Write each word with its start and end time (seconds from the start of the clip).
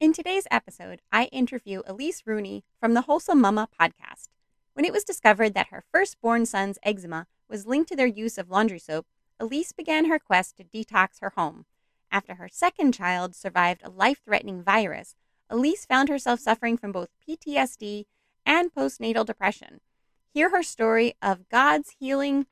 In 0.00 0.14
today's 0.14 0.46
episode, 0.50 1.02
I 1.12 1.24
interview 1.26 1.82
Elyse 1.82 2.22
Rooney 2.24 2.64
from 2.80 2.94
the 2.94 3.02
Wholesome 3.02 3.38
Mumma 3.38 3.68
podcast. 3.78 4.28
When 4.72 4.86
it 4.86 4.94
was 4.94 5.04
discovered 5.04 5.52
that 5.52 5.66
her 5.66 5.84
firstborn 5.92 6.46
son's 6.46 6.78
eczema 6.82 7.26
was 7.50 7.66
linked 7.66 7.90
to 7.90 7.96
their 7.96 8.06
use 8.06 8.38
of 8.38 8.48
laundry 8.48 8.78
soap, 8.78 9.04
Elyse 9.38 9.76
began 9.76 10.06
her 10.06 10.18
quest 10.18 10.56
to 10.56 10.64
detox 10.64 11.20
her 11.20 11.34
home. 11.36 11.66
After 12.10 12.36
her 12.36 12.48
second 12.50 12.94
child 12.94 13.36
survived 13.36 13.82
a 13.84 13.90
life 13.90 14.22
threatening 14.24 14.62
virus, 14.62 15.16
Elyse 15.52 15.86
found 15.86 16.08
herself 16.08 16.40
suffering 16.40 16.78
from 16.78 16.92
both 16.92 17.10
PTSD 17.28 18.06
and 18.46 18.72
postnatal 18.72 19.26
depression. 19.26 19.82
Hear 20.32 20.48
her 20.48 20.62
story 20.62 21.12
of 21.20 21.50
God's 21.50 21.96
healing 21.98 22.46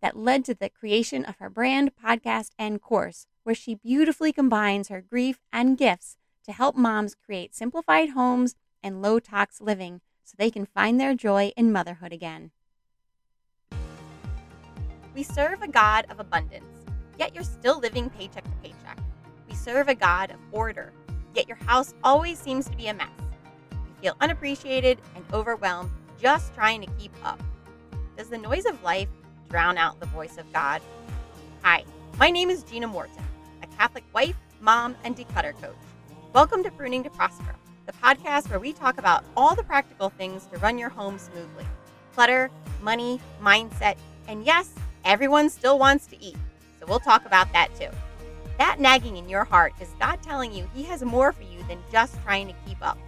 that 0.00 0.16
led 0.16 0.44
to 0.44 0.54
the 0.54 0.70
creation 0.70 1.24
of 1.24 1.38
her 1.38 1.50
brand, 1.50 1.90
podcast, 1.96 2.50
and 2.56 2.80
course, 2.80 3.26
where 3.42 3.56
she 3.56 3.74
beautifully 3.74 4.32
combines 4.32 4.90
her 4.90 5.00
grief 5.00 5.40
and 5.52 5.76
gifts 5.76 6.18
to 6.44 6.52
help 6.52 6.76
moms 6.76 7.14
create 7.14 7.54
simplified 7.54 8.10
homes 8.10 8.54
and 8.82 9.02
low 9.02 9.18
tox 9.18 9.60
living 9.60 10.00
so 10.22 10.34
they 10.36 10.50
can 10.50 10.66
find 10.66 11.00
their 11.00 11.14
joy 11.14 11.52
in 11.56 11.72
motherhood 11.72 12.12
again. 12.12 12.50
We 15.14 15.22
serve 15.22 15.62
a 15.62 15.68
God 15.68 16.06
of 16.10 16.20
abundance, 16.20 16.64
yet 17.18 17.34
you're 17.34 17.44
still 17.44 17.78
living 17.78 18.10
paycheck 18.10 18.44
to 18.44 18.50
paycheck. 18.62 18.98
We 19.48 19.54
serve 19.54 19.88
a 19.88 19.94
God 19.94 20.30
of 20.30 20.38
order, 20.50 20.92
yet 21.34 21.46
your 21.46 21.56
house 21.58 21.94
always 22.02 22.38
seems 22.38 22.68
to 22.68 22.76
be 22.76 22.88
a 22.88 22.94
mess. 22.94 23.08
You 23.70 23.78
feel 24.02 24.16
unappreciated 24.20 24.98
and 25.14 25.24
overwhelmed 25.32 25.90
just 26.20 26.54
trying 26.54 26.80
to 26.80 26.90
keep 26.98 27.12
up. 27.24 27.40
Does 28.16 28.28
the 28.28 28.38
noise 28.38 28.66
of 28.66 28.82
life 28.82 29.08
drown 29.48 29.78
out 29.78 30.00
the 30.00 30.06
voice 30.06 30.36
of 30.36 30.52
God? 30.52 30.82
Hi, 31.62 31.84
my 32.18 32.30
name 32.30 32.50
is 32.50 32.64
Gina 32.64 32.88
Morton, 32.88 33.24
a 33.62 33.66
Catholic 33.68 34.04
wife, 34.12 34.36
mom, 34.60 34.96
and 35.04 35.16
declutter 35.16 35.54
coach. 35.60 35.74
Welcome 36.34 36.64
to 36.64 36.70
Pruning 36.72 37.04
to 37.04 37.10
Prosper, 37.10 37.54
the 37.86 37.92
podcast 37.92 38.50
where 38.50 38.58
we 38.58 38.72
talk 38.72 38.98
about 38.98 39.24
all 39.36 39.54
the 39.54 39.62
practical 39.62 40.08
things 40.08 40.46
to 40.46 40.58
run 40.58 40.76
your 40.76 40.88
home 40.88 41.16
smoothly 41.16 41.64
clutter, 42.12 42.50
money, 42.82 43.20
mindset, 43.40 43.94
and 44.26 44.44
yes, 44.44 44.74
everyone 45.04 45.48
still 45.48 45.78
wants 45.78 46.08
to 46.08 46.20
eat. 46.20 46.34
So 46.80 46.86
we'll 46.88 46.98
talk 46.98 47.24
about 47.24 47.52
that 47.52 47.72
too. 47.78 47.86
That 48.58 48.80
nagging 48.80 49.16
in 49.16 49.28
your 49.28 49.44
heart 49.44 49.74
is 49.80 49.94
God 50.00 50.24
telling 50.24 50.52
you 50.52 50.68
He 50.74 50.82
has 50.82 51.04
more 51.04 51.30
for 51.30 51.44
you 51.44 51.62
than 51.68 51.78
just 51.92 52.20
trying 52.24 52.48
to 52.48 52.54
keep 52.66 52.84
up. 52.84 52.98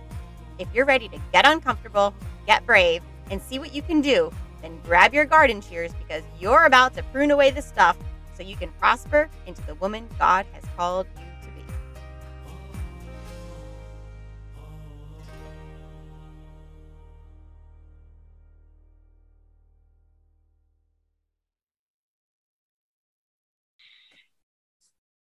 If 0.61 0.69
you're 0.73 0.87
ready 0.87 1.09
to 1.09 1.19
get 1.33 1.49
uncomfortable, 1.49 2.15
get 2.47 2.65
brave, 2.65 3.03
and 3.33 3.43
see 3.43 3.59
what 3.59 3.75
you 3.75 3.83
can 3.83 4.01
do, 4.01 4.31
then 4.63 4.79
grab 4.85 5.13
your 5.13 5.25
garden 5.25 5.61
shears 5.61 5.91
because 5.95 6.23
you're 6.39 6.67
about 6.67 6.95
to 6.95 7.03
prune 7.03 7.33
away 7.33 7.51
the 7.51 7.61
stuff 7.61 7.99
so 8.37 8.45
you 8.45 8.55
can 8.55 8.71
prosper 8.79 9.29
into 9.49 9.63
the 9.63 9.75
woman 9.75 10.07
God 10.17 10.47
has 10.53 10.63
called 10.77 11.09
you 11.19 11.26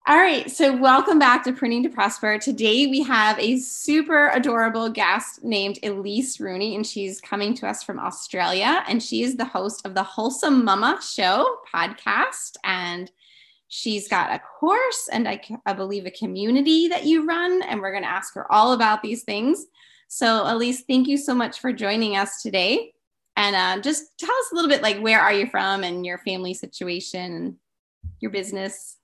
All 0.09 0.15
right, 0.15 0.49
so 0.49 0.73
welcome 0.73 1.19
back 1.19 1.43
to 1.43 1.51
Pruning 1.51 1.83
to 1.83 1.89
Prosper. 1.89 2.37
Today 2.37 2.87
we 2.87 3.03
have 3.03 3.37
a 3.39 3.57
super 3.57 4.29
adorable 4.29 4.87
guest 4.89 5.43
named 5.43 5.79
Elyse 5.83 6.39
Rooney, 6.39 6.77
and 6.77 6.87
she's 6.87 7.19
coming 7.19 7.53
to 7.55 7.67
us 7.67 7.83
from 7.83 7.99
Australia. 7.99 8.85
And 8.87 9.03
she 9.03 9.21
is 9.23 9.35
the 9.35 9.43
host 9.43 9.85
of 9.85 9.95
the 9.95 10.03
Wholesome 10.03 10.65
Mumma 10.65 11.01
Show 11.01 11.57
podcast. 11.75 12.55
And 12.63 13.11
she's 13.67 14.07
got 14.07 14.31
a 14.31 14.39
course 14.39 15.09
and 15.11 15.27
I, 15.27 15.41
I 15.65 15.73
believe 15.73 16.05
a 16.05 16.11
community 16.11 16.87
that 16.87 17.03
you 17.03 17.27
run. 17.27 17.61
And 17.63 17.81
we're 17.81 17.91
going 17.91 18.03
to 18.03 18.09
ask 18.09 18.33
her 18.35 18.49
all 18.49 18.71
about 18.71 19.01
these 19.01 19.23
things. 19.23 19.65
So, 20.07 20.45
Elyse, 20.45 20.83
thank 20.87 21.09
you 21.09 21.17
so 21.17 21.35
much 21.35 21.59
for 21.59 21.73
joining 21.73 22.15
us 22.15 22.41
today. 22.41 22.93
And 23.35 23.57
uh, 23.57 23.81
just 23.81 24.17
tell 24.17 24.31
us 24.33 24.51
a 24.53 24.55
little 24.55 24.69
bit 24.69 24.81
like 24.81 25.01
where 25.01 25.19
are 25.19 25.33
you 25.33 25.47
from 25.47 25.83
and 25.83 26.05
your 26.05 26.19
family 26.19 26.53
situation 26.53 27.33
and 27.33 27.55
your 28.21 28.31
business. 28.31 28.97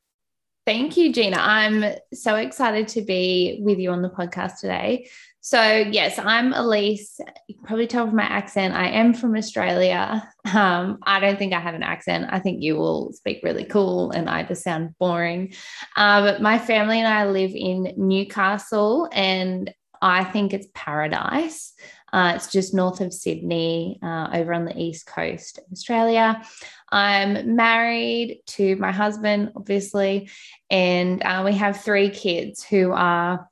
Thank 0.65 0.95
you, 0.95 1.11
Gina. 1.11 1.37
I'm 1.37 1.95
so 2.13 2.35
excited 2.35 2.87
to 2.89 3.01
be 3.01 3.59
with 3.61 3.79
you 3.79 3.91
on 3.91 4.01
the 4.01 4.09
podcast 4.09 4.59
today. 4.59 5.09
So, 5.41 5.61
yes, 5.61 6.17
I'm 6.17 6.53
Elyse. 6.53 7.19
You 7.49 7.55
probably 7.65 7.85
tell 7.85 8.07
from 8.07 8.15
my 8.15 8.23
accent, 8.23 8.73
I 8.73 8.87
am 8.87 9.13
from 9.13 9.35
Australia. 9.35 10.27
Um, 10.53 10.99
I 11.03 11.19
don't 11.19 11.37
think 11.37 11.51
I 11.53 11.59
have 11.59 11.73
an 11.75 11.83
accent. 11.83 12.27
I 12.29 12.39
think 12.39 12.61
you 12.61 12.75
will 12.75 13.11
speak 13.11 13.41
really 13.43 13.65
cool 13.65 14.11
and 14.11 14.29
I 14.29 14.43
just 14.43 14.63
sound 14.63 14.97
boring. 14.99 15.53
Uh, 15.97 16.21
but 16.21 16.41
my 16.41 16.59
family 16.59 16.99
and 16.99 17.07
I 17.07 17.25
live 17.25 17.51
in 17.53 17.93
Newcastle 17.97 19.09
and 19.11 19.73
I 20.01 20.23
think 20.23 20.53
it's 20.53 20.67
paradise. 20.73 21.73
Uh, 22.13 22.33
it's 22.35 22.51
just 22.51 22.73
north 22.73 23.01
of 23.01 23.11
Sydney, 23.11 23.99
uh, 24.03 24.29
over 24.33 24.53
on 24.53 24.65
the 24.65 24.77
east 24.77 25.07
coast 25.07 25.57
of 25.57 25.63
Australia. 25.71 26.43
I'm 26.93 27.55
married 27.55 28.41
to 28.47 28.75
my 28.77 28.91
husband, 28.91 29.51
obviously, 29.55 30.29
and 30.69 31.21
uh, 31.23 31.43
we 31.45 31.53
have 31.53 31.81
three 31.81 32.09
kids 32.09 32.63
who 32.63 32.91
are. 32.91 33.49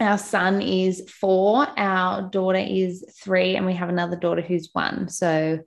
Our 0.00 0.18
son 0.18 0.60
is 0.60 1.02
four, 1.08 1.66
our 1.78 2.28
daughter 2.28 2.58
is 2.58 3.06
three, 3.18 3.56
and 3.56 3.64
we 3.64 3.72
have 3.72 3.88
another 3.88 4.16
daughter 4.16 4.42
who's 4.42 4.68
one. 4.74 5.08
So 5.08 5.60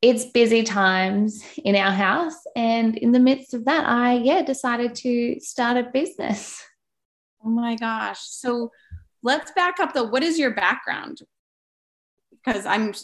it's 0.00 0.24
busy 0.24 0.62
times 0.62 1.44
in 1.62 1.76
our 1.76 1.90
house. 1.90 2.38
And 2.56 2.96
in 2.96 3.12
the 3.12 3.18
midst 3.18 3.52
of 3.52 3.66
that, 3.66 3.86
I, 3.86 4.14
yeah, 4.14 4.40
decided 4.40 4.94
to 4.96 5.38
start 5.40 5.76
a 5.76 5.90
business. 5.92 6.64
Oh 7.44 7.50
my 7.50 7.76
gosh. 7.76 8.20
So 8.22 8.72
let's 9.22 9.52
back 9.52 9.78
up 9.78 9.92
though. 9.92 10.04
What 10.04 10.22
is 10.22 10.38
your 10.38 10.54
background? 10.54 11.20
because 12.48 12.66
I'm 12.66 12.94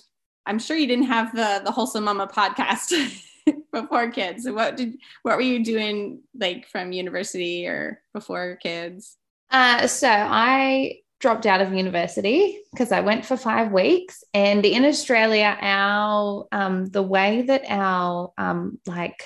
I'm 0.47 0.59
sure 0.59 0.77
you 0.77 0.87
didn't 0.87 1.07
have 1.07 1.35
the 1.35 1.63
the 1.65 1.71
wholesome 1.71 2.05
mumma 2.05 2.27
podcast 2.27 2.93
before 3.73 4.11
kids. 4.11 4.45
So 4.45 4.55
what 4.55 4.77
did 4.77 4.97
what 5.23 5.37
were 5.37 5.43
you 5.43 5.65
doing 5.65 6.23
like 6.35 6.69
from 6.69 6.93
university 6.93 7.67
or 7.67 8.01
before 8.13 8.57
kids? 8.57 9.17
Uh, 9.51 9.87
so 9.87 10.09
I 10.09 11.01
dropped 11.21 11.47
out 11.47 11.61
of 11.61 11.73
university 11.73 12.59
because 12.73 12.93
I 12.93 13.01
went 13.01 13.25
for 13.25 13.37
five 13.37 13.73
weeks. 13.73 14.23
And 14.35 14.65
in 14.67 14.85
Australia, 14.85 15.57
our 15.61 16.47
um, 16.53 16.87
the 16.87 17.03
way 17.03 17.43
that 17.43 17.63
our 17.69 18.33
um, 18.37 18.79
like 18.87 19.25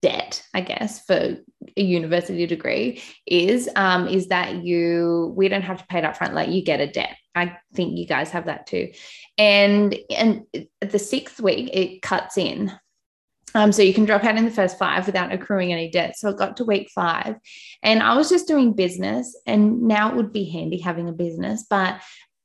debt, 0.00 0.42
I 0.52 0.60
guess, 0.60 1.04
for 1.04 1.36
a 1.76 1.82
university 1.82 2.46
degree 2.46 3.02
is 3.26 3.68
um, 3.76 4.06
is 4.08 4.28
that 4.28 4.64
you 4.64 5.32
we 5.36 5.48
don't 5.48 5.62
have 5.62 5.78
to 5.78 5.86
pay 5.86 5.98
it 5.98 6.04
up 6.04 6.16
front. 6.16 6.34
Like 6.34 6.50
you 6.50 6.62
get 6.62 6.80
a 6.80 6.86
debt. 6.86 7.16
I 7.34 7.56
think 7.74 7.98
you 7.98 8.06
guys 8.06 8.30
have 8.30 8.46
that 8.46 8.66
too. 8.66 8.92
And 9.36 9.96
and 10.10 10.44
the 10.80 10.98
sixth 10.98 11.40
week 11.40 11.70
it 11.72 12.02
cuts 12.02 12.38
in. 12.38 12.72
Um, 13.54 13.70
so 13.70 13.82
you 13.82 13.94
can 13.94 14.04
drop 14.04 14.24
out 14.24 14.36
in 14.36 14.44
the 14.44 14.50
first 14.50 14.78
five 14.78 15.06
without 15.06 15.32
accruing 15.32 15.72
any 15.72 15.90
debt. 15.90 16.18
So 16.18 16.28
it 16.28 16.36
got 16.36 16.56
to 16.56 16.64
week 16.64 16.90
five, 16.94 17.36
and 17.82 18.02
I 18.02 18.16
was 18.16 18.28
just 18.28 18.48
doing 18.48 18.72
business. 18.72 19.36
And 19.46 19.82
now 19.82 20.10
it 20.10 20.16
would 20.16 20.32
be 20.32 20.50
handy 20.50 20.78
having 20.78 21.08
a 21.08 21.12
business, 21.12 21.64
but 21.68 22.00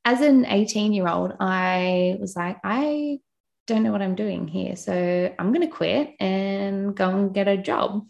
as 0.06 0.22
an 0.22 0.46
18 0.46 0.94
year 0.94 1.08
old, 1.08 1.34
I 1.40 2.18
was 2.20 2.36
like, 2.36 2.58
I 2.64 3.20
don't 3.68 3.84
know 3.84 3.92
what 3.92 4.02
I'm 4.02 4.16
doing 4.16 4.48
here. 4.48 4.76
So 4.76 5.34
I'm 5.38 5.54
going 5.54 5.68
to 5.68 5.74
quit 5.74 6.16
and 6.20 6.96
go 6.96 7.10
and 7.10 7.34
get 7.34 7.48
a 7.48 7.58
job. 7.58 8.08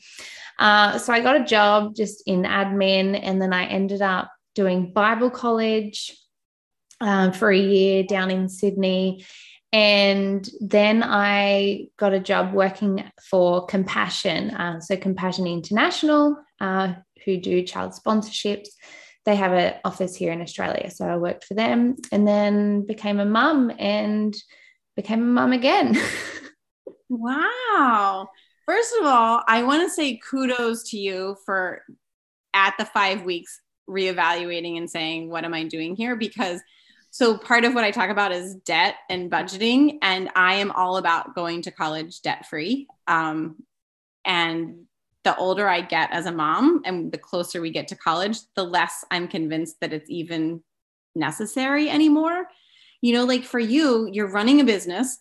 Uh, 0.58 0.98
so 0.98 1.12
I 1.12 1.20
got 1.20 1.42
a 1.42 1.44
job 1.44 1.96
just 1.96 2.24
in 2.26 2.44
admin, 2.44 3.20
and 3.22 3.42
then 3.42 3.54
I 3.54 3.66
ended 3.66 4.02
up 4.02 4.32
doing 4.56 4.94
Bible 4.94 5.30
college 5.30 6.18
um, 7.02 7.34
for 7.34 7.52
a 7.52 7.58
year 7.58 8.04
down 8.04 8.32
in 8.32 8.50
Sydney. 8.50 9.26
And 9.72 10.50
then 10.60 11.04
I 11.04 11.88
got 11.98 12.14
a 12.14 12.20
job 12.20 12.54
working 12.54 13.04
for 13.30 13.66
Compassion. 13.68 14.52
Uh, 14.52 14.80
so, 14.80 14.98
Compassion 14.98 15.46
International, 15.46 16.38
uh, 16.60 16.94
who 17.24 17.38
do 17.38 17.62
child 17.64 17.94
sponsorships, 17.94 18.70
they 19.26 19.36
have 19.36 19.54
an 19.54 19.76
office 19.86 20.16
here 20.16 20.32
in 20.32 20.42
Australia. 20.42 20.90
So, 20.90 21.08
I 21.08 21.18
worked 21.18 21.44
for 21.44 21.54
them 21.54 21.98
and 22.12 22.28
then 22.28 22.86
became 22.86 23.20
a 23.20 23.26
mum 23.26 23.72
and 23.78 24.36
became 24.96 25.22
a 25.22 25.26
mum 25.26 25.54
again. 25.54 25.96
wow. 27.10 28.28
First 28.66 28.96
of 29.00 29.06
all, 29.06 29.44
I 29.48 29.64
want 29.64 29.84
to 29.84 29.90
say 29.90 30.20
kudos 30.30 30.90
to 30.90 30.98
you 30.98 31.38
for 31.46 31.84
at 32.54 32.76
the 32.78 32.86
five 32.86 33.24
weeks 33.24 33.62
reevaluating 33.90 34.78
and 34.78 34.90
saying, 34.90 35.30
what 35.30 35.44
am 35.44 35.54
I 35.54 35.64
doing 35.64 35.96
here? 35.96 36.16
Because 36.16 36.62
so 37.12 37.38
part 37.38 37.66
of 37.66 37.74
what 37.74 37.84
I 37.84 37.92
talk 37.92 38.10
about 38.10 38.32
is 38.32 38.56
debt 38.56 38.96
and 39.10 39.32
budgeting, 39.32 39.98
and 40.02 40.30
I 40.36 40.56
am 40.56 40.72
all 40.72 40.98
about 40.98 41.36
going 41.36 41.64
to 41.64 41.72
college 41.72 42.22
debt 42.22 42.46
free. 42.48 42.88
Um, 43.08 43.64
and 44.26 44.86
the 45.24 45.36
older 45.38 45.68
I 45.68 45.82
get 45.82 46.12
as 46.12 46.26
a 46.26 46.32
mom, 46.32 46.82
and 46.86 47.12
the 47.12 47.18
closer 47.18 47.62
we 47.62 47.72
get 47.72 47.88
to 47.90 47.96
college, 47.96 48.38
the 48.56 48.64
less 48.64 49.04
I'm 49.12 49.28
convinced 49.28 49.78
that 49.82 49.94
it's 49.94 50.10
even 50.10 50.64
necessary 51.16 51.90
anymore. 51.90 52.48
You 53.02 53.14
know 53.14 53.26
like 53.26 53.44
for 53.44 53.60
you 53.60 54.10
you're 54.12 54.30
running 54.30 54.60
a 54.62 54.66
business. 54.66 55.20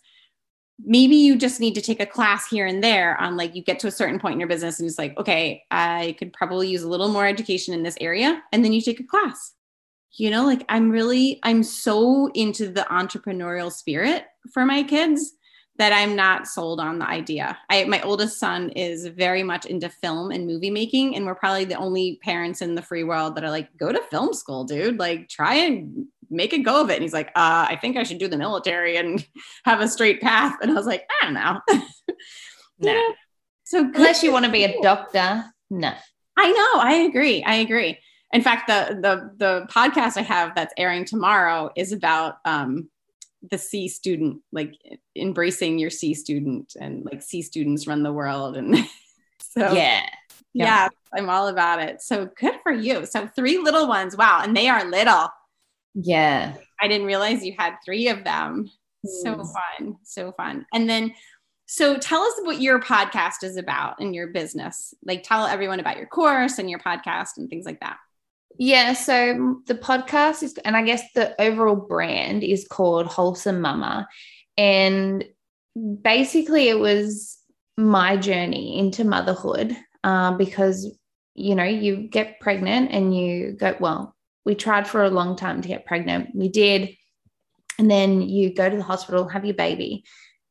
Maybe 0.81 1.17
you 1.17 1.37
just 1.37 1.59
need 1.59 1.75
to 1.75 1.81
take 1.81 1.99
a 1.99 2.05
class 2.05 2.49
here 2.49 2.65
and 2.65 2.81
there 2.81 3.19
on 3.19 3.35
like 3.35 3.53
you 3.53 3.61
get 3.61 3.79
to 3.79 3.87
a 3.87 3.91
certain 3.91 4.19
point 4.19 4.33
in 4.33 4.39
your 4.39 4.47
business 4.47 4.79
and 4.79 4.87
it's 4.87 4.97
like 4.97 5.17
okay 5.17 5.61
i 5.71 6.15
could 6.17 6.31
probably 6.31 6.69
use 6.69 6.83
a 6.83 6.87
little 6.87 7.09
more 7.09 7.27
education 7.27 7.73
in 7.73 7.83
this 7.83 7.97
area 7.99 8.41
and 8.53 8.63
then 8.63 8.71
you 8.71 8.79
take 8.79 9.01
a 9.01 9.03
class 9.03 9.55
you 10.17 10.29
know, 10.29 10.45
like 10.45 10.65
I'm 10.69 10.89
really, 10.89 11.39
I'm 11.43 11.63
so 11.63 12.27
into 12.33 12.69
the 12.69 12.85
entrepreneurial 12.89 13.71
spirit 13.71 14.25
for 14.51 14.65
my 14.65 14.83
kids 14.83 15.33
that 15.77 15.93
I'm 15.93 16.15
not 16.15 16.45
sold 16.45 16.81
on 16.81 16.99
the 16.99 17.07
idea. 17.07 17.57
I 17.69 17.85
my 17.85 18.01
oldest 18.01 18.37
son 18.37 18.69
is 18.71 19.07
very 19.07 19.43
much 19.43 19.65
into 19.65 19.89
film 19.89 20.31
and 20.31 20.45
movie 20.45 20.69
making, 20.69 21.15
and 21.15 21.25
we're 21.25 21.35
probably 21.35 21.63
the 21.63 21.77
only 21.77 22.19
parents 22.21 22.61
in 22.61 22.75
the 22.75 22.81
free 22.81 23.05
world 23.05 23.35
that 23.35 23.45
are 23.45 23.49
like, 23.49 23.75
go 23.77 23.91
to 23.91 24.01
film 24.11 24.33
school, 24.33 24.65
dude. 24.65 24.99
Like, 24.99 25.29
try 25.29 25.55
and 25.55 26.07
make 26.29 26.53
a 26.53 26.59
go 26.59 26.81
of 26.81 26.89
it. 26.89 26.95
And 26.95 27.03
he's 27.03 27.13
like, 27.13 27.29
uh, 27.29 27.65
I 27.69 27.77
think 27.79 27.95
I 27.97 28.03
should 28.03 28.19
do 28.19 28.27
the 28.27 28.37
military 28.37 28.97
and 28.97 29.25
have 29.65 29.79
a 29.79 29.87
straight 29.87 30.21
path. 30.21 30.57
And 30.61 30.69
I 30.69 30.73
was 30.73 30.85
like, 30.85 31.07
I 31.21 31.25
don't 31.25 31.33
know. 31.33 31.61
no. 32.79 33.13
So 33.63 33.79
unless 33.79 34.21
you 34.21 34.31
want 34.31 34.45
to 34.45 34.51
be 34.51 34.65
a 34.65 34.81
doctor, 34.81 35.45
no. 35.69 35.93
I 36.37 36.51
know. 36.51 36.81
I 36.81 37.05
agree. 37.07 37.43
I 37.43 37.55
agree. 37.55 37.99
In 38.33 38.41
fact, 38.41 38.67
the 38.67 38.99
the 39.01 39.31
the 39.37 39.67
podcast 39.67 40.17
I 40.17 40.21
have 40.21 40.53
that's 40.55 40.73
airing 40.77 41.05
tomorrow 41.05 41.71
is 41.75 41.91
about 41.91 42.35
um, 42.45 42.89
the 43.49 43.57
C 43.57 43.87
student, 43.87 44.41
like 44.51 44.75
embracing 45.15 45.79
your 45.79 45.89
C 45.89 46.13
student, 46.13 46.73
and 46.79 47.05
like 47.05 47.21
C 47.21 47.41
students 47.41 47.87
run 47.87 48.03
the 48.03 48.13
world, 48.13 48.55
and 48.55 48.75
so 49.41 49.73
yeah, 49.73 50.03
yeah, 50.53 50.65
yeah, 50.65 50.87
I'm 51.13 51.29
all 51.29 51.47
about 51.47 51.81
it. 51.81 52.01
So 52.01 52.29
good 52.39 52.55
for 52.61 52.71
you. 52.71 53.05
So 53.05 53.27
three 53.35 53.57
little 53.57 53.87
ones, 53.87 54.15
wow, 54.15 54.41
and 54.43 54.55
they 54.55 54.69
are 54.69 54.85
little. 54.85 55.29
Yeah, 55.95 56.53
I 56.79 56.87
didn't 56.87 57.07
realize 57.07 57.43
you 57.43 57.55
had 57.57 57.77
three 57.83 58.09
of 58.09 58.23
them. 58.23 58.69
Mm. 59.05 59.09
So 59.23 59.43
fun, 59.43 59.95
so 60.03 60.31
fun. 60.33 60.67
And 60.71 60.87
then 60.87 61.13
so 61.71 61.97
tell 61.97 62.23
us 62.23 62.33
what 62.41 62.59
your 62.59 62.79
podcast 62.79 63.43
is 63.43 63.55
about 63.55 63.99
and 63.99 64.15
your 64.15 64.27
business. 64.27 64.93
Like 65.05 65.21
tell 65.23 65.45
everyone 65.45 65.79
about 65.79 65.97
your 65.97 66.07
course 66.07 66.57
and 66.57 66.67
your 66.67 66.79
podcast 66.79 67.37
and 67.37 67.47
things 67.47 67.63
like 67.63 67.79
that. 67.81 67.97
Yeah, 68.59 68.93
so 68.93 69.61
the 69.67 69.75
podcast 69.75 70.43
is 70.43 70.57
and 70.65 70.75
I 70.75 70.83
guess 70.83 71.01
the 71.15 71.39
overall 71.41 71.75
brand 71.75 72.43
is 72.43 72.67
called 72.67 73.07
Wholesome 73.07 73.61
Mumma 73.61 74.05
and 74.57 75.23
basically 76.01 76.67
it 76.67 76.77
was 76.77 77.37
my 77.77 78.17
journey 78.17 78.77
into 78.77 79.05
motherhood 79.05 79.75
um, 80.03 80.37
because 80.37 80.91
you 81.35 81.55
know 81.55 81.63
you 81.63 82.09
get 82.09 82.39
pregnant 82.41 82.91
and 82.91 83.15
you 83.15 83.53
go 83.53 83.75
well 83.79 84.13
we 84.45 84.55
tried 84.55 84.87
for 84.87 85.03
a 85.03 85.09
long 85.09 85.37
time 85.37 85.61
to 85.61 85.67
get 85.67 85.85
pregnant 85.85 86.35
we 86.35 86.49
did 86.49 86.89
and 87.77 87.89
then 87.89 88.21
you 88.21 88.53
go 88.53 88.69
to 88.69 88.75
the 88.75 88.83
hospital 88.83 89.27
have 89.29 89.45
your 89.45 89.53
baby 89.53 90.03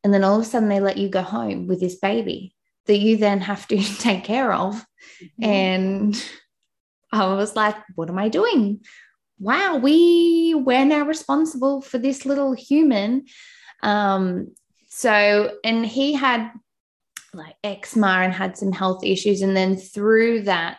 and 0.03 0.15
then 0.15 0.25
all 0.25 0.37
of 0.37 0.43
a 0.43 0.45
sudden 0.45 0.71
they 0.71 0.81
let 0.81 0.97
you 0.97 1.11
go 1.11 1.21
home 1.21 1.67
with 1.67 1.81
this 1.81 1.97
baby 1.97 2.55
that 2.89 2.99
you 2.99 3.17
then 3.17 3.41
have 3.41 3.69
to 3.69 3.77
take 4.01 4.25
care 4.25 4.53
of. 4.53 4.75
Mm-hmm. 5.23 5.45
And 5.45 6.25
I 7.13 7.35
was 7.35 7.57
like, 7.57 7.77
what 7.95 8.11
am 8.11 8.19
I 8.19 8.29
doing? 8.29 8.81
Wow, 9.39 9.77
we 9.77 10.55
we're 10.55 10.85
now 10.85 11.05
responsible 11.05 11.81
for 11.81 11.99
this 11.99 12.27
little 12.27 12.53
human. 12.53 13.27
Um, 13.83 14.55
so, 14.89 15.53
and 15.65 15.87
he 15.87 16.15
had 16.15 16.51
like 17.35 17.55
eczema 17.63 18.21
and 18.23 18.33
had 18.33 18.57
some 18.57 18.73
health 18.73 19.05
issues. 19.05 19.43
And 19.43 19.57
then 19.57 19.77
through 19.77 20.43
that, 20.43 20.79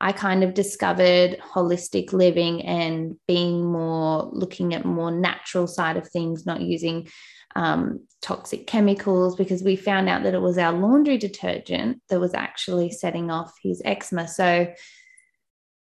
I 0.00 0.12
kind 0.12 0.44
of 0.44 0.54
discovered 0.54 1.38
holistic 1.38 2.12
living 2.12 2.62
and 2.62 3.16
being 3.26 3.64
more 3.64 4.28
looking 4.32 4.74
at 4.74 4.84
more 4.84 5.10
natural 5.10 5.66
side 5.66 5.96
of 5.96 6.08
things, 6.08 6.44
not 6.44 6.60
using 6.60 7.08
um, 7.56 8.00
toxic 8.20 8.66
chemicals 8.66 9.36
because 9.36 9.62
we 9.62 9.76
found 9.76 10.08
out 10.08 10.24
that 10.24 10.34
it 10.34 10.42
was 10.42 10.58
our 10.58 10.72
laundry 10.72 11.16
detergent 11.16 12.02
that 12.08 12.20
was 12.20 12.34
actually 12.34 12.90
setting 12.90 13.30
off 13.30 13.52
his 13.62 13.80
eczema. 13.84 14.26
So, 14.26 14.72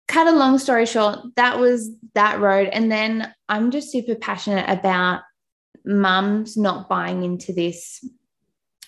cut 0.08 0.26
a 0.26 0.36
long 0.36 0.58
story 0.58 0.86
short, 0.86 1.18
that 1.36 1.58
was 1.58 1.90
that 2.14 2.40
road. 2.40 2.68
And 2.72 2.90
then 2.90 3.32
I'm 3.48 3.70
just 3.70 3.90
super 3.90 4.14
passionate 4.14 4.68
about 4.68 5.22
mums 5.84 6.56
not 6.56 6.88
buying 6.88 7.22
into 7.22 7.52
this 7.52 8.04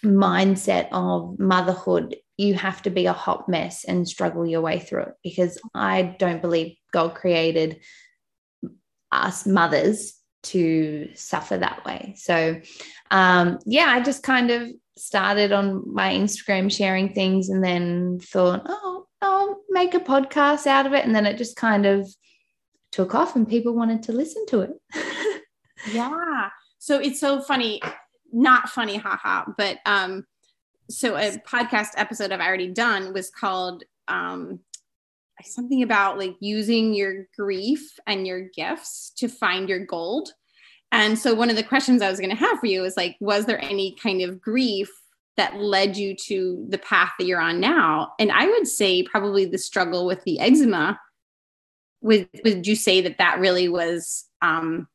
mindset 0.04 0.88
of 0.92 1.38
motherhood. 1.38 2.16
You 2.36 2.54
have 2.54 2.82
to 2.82 2.90
be 2.90 3.06
a 3.06 3.12
hot 3.12 3.48
mess 3.48 3.84
and 3.84 4.08
struggle 4.08 4.46
your 4.46 4.60
way 4.60 4.78
through 4.78 5.02
it 5.02 5.14
because 5.24 5.60
I 5.74 6.16
don't 6.18 6.42
believe 6.42 6.76
God 6.92 7.14
created 7.14 7.80
us 9.10 9.46
mothers 9.46 10.14
to 10.44 11.08
suffer 11.14 11.58
that 11.58 11.84
way. 11.84 12.14
So, 12.16 12.60
um, 13.10 13.58
yeah, 13.66 13.86
I 13.88 14.00
just 14.00 14.22
kind 14.22 14.50
of 14.50 14.68
started 14.96 15.52
on 15.52 15.92
my 15.92 16.12
Instagram 16.12 16.70
sharing 16.70 17.12
things 17.12 17.48
and 17.48 17.62
then 17.62 18.18
thought, 18.20 18.62
oh, 18.66 18.97
I'll 19.20 19.62
make 19.68 19.94
a 19.94 20.00
podcast 20.00 20.66
out 20.66 20.86
of 20.86 20.92
it. 20.92 21.04
And 21.04 21.14
then 21.14 21.26
it 21.26 21.38
just 21.38 21.56
kind 21.56 21.86
of 21.86 22.08
took 22.92 23.14
off 23.14 23.36
and 23.36 23.48
people 23.48 23.74
wanted 23.74 24.02
to 24.04 24.12
listen 24.12 24.46
to 24.46 24.60
it. 24.60 24.70
yeah. 25.92 26.50
So 26.78 26.98
it's 26.98 27.20
so 27.20 27.40
funny, 27.40 27.80
not 28.32 28.68
funny, 28.68 28.96
haha, 28.96 29.44
but 29.56 29.78
um, 29.84 30.24
so 30.88 31.16
a 31.16 31.38
podcast 31.38 31.90
episode 31.96 32.32
I've 32.32 32.40
already 32.40 32.68
done 32.68 33.12
was 33.12 33.30
called 33.30 33.84
um, 34.06 34.60
something 35.44 35.82
about 35.82 36.18
like 36.18 36.36
using 36.40 36.94
your 36.94 37.26
grief 37.36 37.98
and 38.06 38.26
your 38.26 38.48
gifts 38.54 39.12
to 39.18 39.28
find 39.28 39.68
your 39.68 39.84
gold. 39.84 40.32
And 40.90 41.18
so 41.18 41.34
one 41.34 41.50
of 41.50 41.56
the 41.56 41.62
questions 41.62 42.00
I 42.00 42.10
was 42.10 42.20
going 42.20 42.30
to 42.30 42.36
have 42.36 42.60
for 42.60 42.66
you 42.66 42.84
is 42.84 42.96
like, 42.96 43.16
was 43.20 43.44
there 43.44 43.62
any 43.62 43.94
kind 44.02 44.22
of 44.22 44.40
grief 44.40 44.90
that 45.38 45.56
led 45.56 45.96
you 45.96 46.14
to 46.26 46.66
the 46.68 46.78
path 46.78 47.12
that 47.18 47.24
you're 47.24 47.40
on 47.40 47.60
now? 47.60 48.12
And 48.18 48.30
I 48.30 48.46
would 48.46 48.68
say 48.68 49.02
probably 49.02 49.46
the 49.46 49.58
struggle 49.58 50.06
with 50.06 50.22
the 50.24 50.38
eczema. 50.38 51.00
Would 52.02 52.28
would 52.44 52.66
you 52.66 52.76
say 52.76 53.00
that 53.00 53.18
that 53.18 53.40
really 53.40 53.68
was 53.68 54.26
um, 54.42 54.86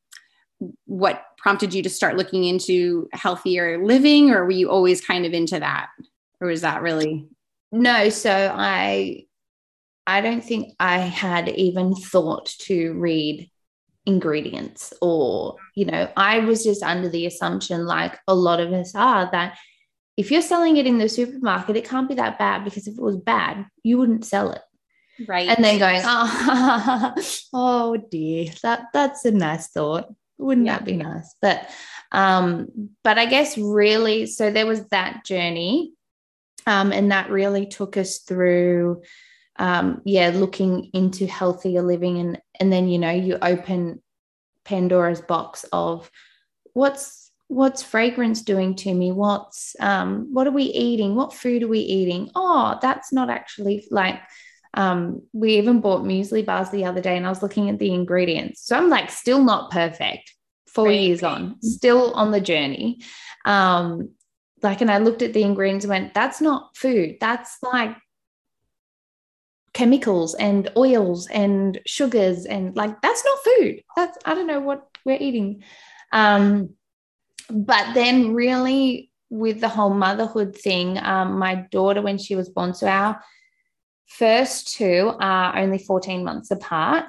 what 0.86 1.26
prompted 1.38 1.74
you 1.74 1.84
to 1.84 1.90
start 1.90 2.16
looking 2.16 2.46
into 2.46 3.10
healthier 3.12 3.84
living, 3.84 4.30
or 4.30 4.46
were 4.46 4.52
you 4.52 4.70
always 4.70 5.02
kind 5.02 5.26
of 5.26 5.34
into 5.34 5.60
that, 5.60 5.90
or 6.40 6.48
was 6.48 6.62
that 6.62 6.82
really? 6.82 7.28
No, 7.72 8.10
so 8.10 8.54
I 8.56 9.26
I 10.06 10.22
don't 10.22 10.44
think 10.44 10.76
I 10.80 11.00
had 11.00 11.50
even 11.50 11.96
thought 11.96 12.46
to 12.60 12.94
read 12.94 13.50
ingredients 14.06 14.94
or, 15.02 15.56
you 15.76 15.86
know, 15.86 16.12
I 16.18 16.40
was 16.40 16.64
just 16.64 16.84
under 16.84 17.10
the 17.10 17.26
assumption, 17.26 17.86
like 17.86 18.20
a 18.28 18.36
lot 18.36 18.60
of 18.60 18.74
us 18.74 18.94
are, 18.96 19.30
that 19.32 19.58
if 20.16 20.32
you're 20.32 20.42
selling 20.42 20.78
it 20.78 20.86
in 20.86 20.98
the 20.98 21.10
supermarket, 21.10 21.76
it 21.76 21.88
can't 21.88 22.10
be 22.10 22.16
that 22.16 22.38
bad 22.38 22.64
because 22.64 22.88
if 22.88 22.98
it 22.98 23.02
was 23.02 23.18
bad, 23.18 23.66
you 23.84 23.98
wouldn't 23.98 24.26
sell 24.26 24.52
it. 24.52 24.62
Right. 25.28 25.48
And 25.48 25.64
then 25.64 25.80
going, 25.80 26.02
oh, 26.04 27.14
oh 27.54 27.98
dear, 27.98 28.50
that 28.64 28.86
that's 28.94 29.26
a 29.26 29.32
nice 29.32 29.68
thought. 29.68 30.14
Wouldn't 30.38 30.68
yeah. 30.68 30.78
that 30.78 30.86
be 30.86 30.98
nice? 30.98 31.36
But 31.42 31.70
um, 32.12 32.90
but 33.04 33.18
I 33.18 33.26
guess 33.26 33.58
really, 33.58 34.26
so 34.26 34.52
there 34.52 34.68
was 34.68 34.86
that 34.88 35.26
journey. 35.26 35.94
Um, 36.66 36.94
and 36.94 37.12
that 37.12 37.30
really 37.30 37.66
took 37.66 37.98
us 37.98 38.20
through 38.20 39.02
um, 39.58 40.02
yeah, 40.06 40.32
looking 40.34 40.90
into 40.94 41.28
healthier 41.28 41.82
living 41.82 42.18
and 42.18 42.42
and 42.60 42.72
then 42.72 42.88
you 42.88 42.98
know 42.98 43.12
you 43.12 43.38
open 43.42 44.02
Pandora's 44.66 45.22
box 45.22 45.66
of 45.72 46.10
what's 46.74 47.23
what's 47.54 47.84
fragrance 47.84 48.42
doing 48.42 48.76
to 48.76 48.94
me? 48.94 49.12
What's 49.12 49.76
um 49.80 50.30
what 50.32 50.48
are 50.48 50.52
we 50.52 50.64
eating? 50.64 51.16
What 51.16 51.34
food 51.34 51.64
are 51.64 51.68
we 51.68 51.80
eating? 51.80 52.32
Oh 52.36 52.78
that's 52.82 53.14
not 53.14 53.30
actually 53.30 53.88
like 53.92 54.20
um 54.74 55.22
we 55.34 55.58
even 55.58 55.82
bought 55.82 56.04
muesli 56.04 56.46
bars 56.46 56.70
the 56.72 56.86
other 56.86 57.02
day 57.02 57.16
and 57.16 57.26
I 57.26 57.30
was 57.30 57.44
looking 57.44 57.70
at 57.70 57.80
the 57.80 57.94
ingredients. 57.94 58.66
So 58.66 58.76
I'm 58.76 58.90
like 58.90 59.12
still 59.12 59.44
not 59.44 59.72
perfect. 59.72 60.34
Four 60.68 60.88
right. 60.88 61.00
years 61.00 61.22
on 61.22 61.62
still 61.62 62.14
on 62.14 62.32
the 62.32 62.42
journey. 62.42 63.02
Um 63.46 64.10
like 64.62 64.82
and 64.82 64.92
I 64.92 64.98
looked 64.98 65.22
at 65.22 65.34
the 65.34 65.44
ingredients 65.44 65.86
and 65.86 65.90
went 65.90 66.14
that's 66.14 66.42
not 66.42 66.76
food. 66.76 67.18
That's 67.20 67.58
like 67.62 67.96
chemicals 69.74 70.36
and 70.36 70.72
oils 70.78 71.28
and 71.28 71.80
sugars 71.86 72.46
and 72.46 72.76
like 72.76 73.02
that's 73.02 73.24
not 73.24 73.40
food. 73.44 73.84
That's 73.96 74.18
i 74.26 74.34
don't 74.34 74.48
know 74.48 74.60
what 74.60 74.88
we're 75.06 75.18
eating. 75.20 75.64
Um 76.12 76.76
but 77.50 77.94
then 77.94 78.34
really 78.34 79.10
with 79.30 79.60
the 79.60 79.70
whole 79.70 79.94
motherhood 79.94 80.56
thing 80.56 80.98
um 81.00 81.38
my 81.40 81.56
daughter 81.72 82.02
when 82.02 82.18
she 82.18 82.36
was 82.36 82.50
born 82.50 82.74
so 82.74 82.88
our 82.88 83.22
first 84.08 84.76
two 84.76 85.12
are 85.20 85.58
only 85.58 85.78
14 85.78 86.24
months 86.24 86.52
apart 86.52 87.06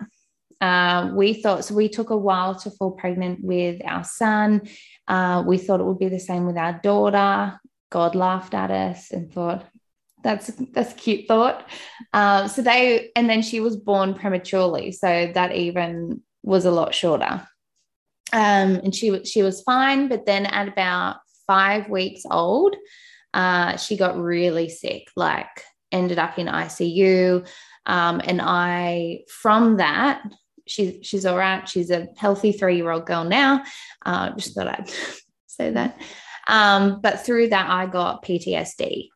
uh, 0.60 1.10
we 1.14 1.34
thought 1.34 1.64
so 1.64 1.74
we 1.74 1.88
took 1.88 2.10
a 2.10 2.16
while 2.16 2.54
to 2.54 2.70
fall 2.70 2.92
pregnant 2.92 3.42
with 3.42 3.82
our 3.84 4.04
son 4.04 4.62
uh, 5.08 5.42
we 5.46 5.58
thought 5.58 5.80
it 5.80 5.84
would 5.84 5.98
be 5.98 6.08
the 6.08 6.18
same 6.18 6.46
with 6.46 6.56
our 6.56 6.80
daughter 6.82 7.60
god 7.90 8.14
laughed 8.14 8.54
at 8.54 8.70
us 8.70 9.10
and 9.10 9.32
thought 9.32 9.64
that's 10.24 10.50
that's 10.72 10.94
cute 10.94 11.28
thought. 11.28 11.68
Um, 12.12 12.48
so 12.48 12.62
they 12.62 13.10
and 13.14 13.30
then 13.30 13.42
she 13.42 13.60
was 13.60 13.76
born 13.76 14.14
prematurely, 14.14 14.90
so 14.90 15.30
that 15.34 15.54
even 15.54 16.22
was 16.42 16.64
a 16.64 16.72
lot 16.72 16.94
shorter. 16.94 17.46
Um, 18.34 18.76
and 18.82 18.94
she 18.94 19.24
she 19.24 19.42
was 19.42 19.62
fine, 19.62 20.08
but 20.08 20.26
then 20.26 20.44
at 20.44 20.68
about 20.68 21.16
five 21.46 21.88
weeks 21.88 22.24
old, 22.30 22.76
uh, 23.32 23.76
she 23.76 23.96
got 23.96 24.18
really 24.18 24.68
sick. 24.68 25.08
Like 25.16 25.62
ended 25.90 26.18
up 26.18 26.38
in 26.38 26.48
ICU, 26.48 27.46
um, 27.86 28.20
and 28.24 28.40
I 28.42 29.20
from 29.28 29.78
that 29.78 30.22
she's 30.66 31.06
she's 31.06 31.26
all 31.26 31.36
right. 31.36 31.68
She's 31.68 31.90
a 31.90 32.08
healthy 32.16 32.52
three 32.52 32.76
year 32.76 32.90
old 32.90 33.06
girl 33.06 33.24
now. 33.24 33.64
Uh, 34.04 34.30
just 34.30 34.54
thought 34.54 34.68
I'd 34.68 34.90
say 35.46 35.70
that. 35.70 36.00
Um, 36.48 37.00
but 37.00 37.24
through 37.24 37.48
that, 37.50 37.70
I 37.70 37.86
got 37.86 38.24
PTSD 38.24 39.08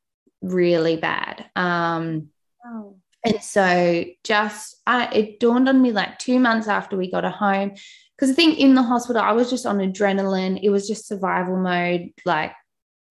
really 0.42 0.96
bad. 0.96 1.46
Um, 1.56 2.28
oh. 2.64 2.96
And 3.25 3.42
so 3.42 4.04
just 4.25 4.76
I, 4.87 5.12
it 5.12 5.40
dawned 5.40 5.68
on 5.68 5.82
me 5.82 5.92
like 5.92 6.18
two 6.18 6.38
months 6.38 6.68
after 6.68 6.96
we 6.96 7.10
got 7.10 7.25
her 7.25 7.30
home, 7.30 7.75
because 8.18 8.32
I 8.32 8.34
think 8.34 8.58
in 8.58 8.75
the 8.75 8.82
hospital 8.82 9.22
I 9.22 9.32
was 9.32 9.48
just 9.48 9.64
on 9.64 9.78
adrenaline. 9.78 10.58
It 10.60 10.70
was 10.70 10.88
just 10.88 11.06
survival 11.06 11.56
mode. 11.56 12.10
Like 12.25 12.52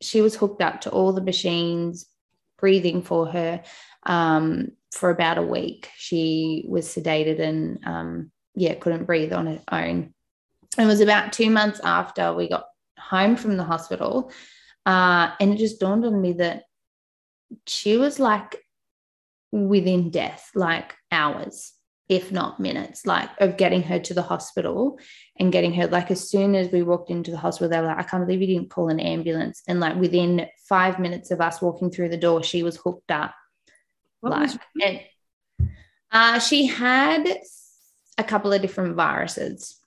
she 0.01 0.21
was 0.21 0.35
hooked 0.35 0.61
up 0.61 0.81
to 0.81 0.89
all 0.89 1.13
the 1.13 1.23
machines, 1.23 2.07
breathing 2.57 3.01
for 3.01 3.25
her 3.27 3.63
um, 4.05 4.69
for 4.91 5.09
about 5.09 5.37
a 5.37 5.43
week. 5.43 5.89
She 5.95 6.65
was 6.67 6.87
sedated 6.87 7.39
and 7.39 7.79
um, 7.85 8.31
yeah, 8.55 8.73
couldn't 8.75 9.05
breathe 9.05 9.31
on 9.31 9.47
her 9.47 9.61
own. 9.71 10.13
It 10.77 10.85
was 10.85 10.99
about 10.99 11.31
two 11.31 11.49
months 11.49 11.79
after 11.83 12.33
we 12.33 12.49
got 12.49 12.65
home 12.99 13.37
from 13.37 13.55
the 13.57 13.63
hospital, 13.63 14.31
uh, 14.85 15.31
and 15.39 15.53
it 15.53 15.57
just 15.57 15.79
dawned 15.79 16.05
on 16.05 16.21
me 16.21 16.33
that 16.33 16.63
she 17.65 17.97
was 17.97 18.19
like 18.19 18.57
within 19.51 20.11
death, 20.11 20.51
like 20.53 20.93
hours, 21.11 21.73
if 22.09 22.31
not 22.31 22.59
minutes, 22.59 23.05
like 23.05 23.29
of 23.39 23.57
getting 23.57 23.83
her 23.83 23.99
to 23.99 24.13
the 24.13 24.21
hospital 24.21 24.97
and 25.37 25.51
getting 25.51 25.73
her. 25.73 25.87
Like 25.87 26.09
as 26.09 26.29
soon 26.29 26.55
as 26.55 26.71
we 26.71 26.81
walked 26.81 27.09
into 27.09 27.31
the 27.31 27.37
hospital, 27.37 27.69
they 27.69 27.79
were 27.79 27.87
like, 27.87 27.97
I 27.97 28.03
can't 28.03 28.25
believe 28.25 28.41
you 28.41 28.47
didn't 28.47 28.69
call 28.69 28.89
an 28.89 28.99
ambulance. 28.99 29.61
And 29.67 29.79
like 29.79 29.97
within 29.97 30.47
five 30.69 30.99
minutes 30.99 31.31
of 31.31 31.41
us 31.41 31.61
walking 31.61 31.91
through 31.91 32.09
the 32.09 32.17
door, 32.17 32.43
she 32.43 32.63
was 32.63 32.77
hooked 32.77 33.11
up. 33.11 33.33
What 34.21 34.31
like, 34.31 34.51
and, 34.81 35.01
uh, 36.11 36.39
she 36.39 36.65
had 36.65 37.27
a 38.17 38.23
couple 38.23 38.53
of 38.53 38.61
different 38.61 38.95
viruses. 38.95 39.77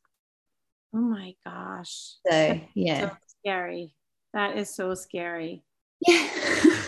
Oh 0.94 0.98
my 0.98 1.34
gosh. 1.44 2.16
So 2.28 2.60
yeah. 2.74 3.08
So 3.08 3.16
scary. 3.40 3.94
That 4.34 4.58
is 4.58 4.74
so 4.74 4.94
scary. 4.94 5.64
Yeah. 6.06 6.28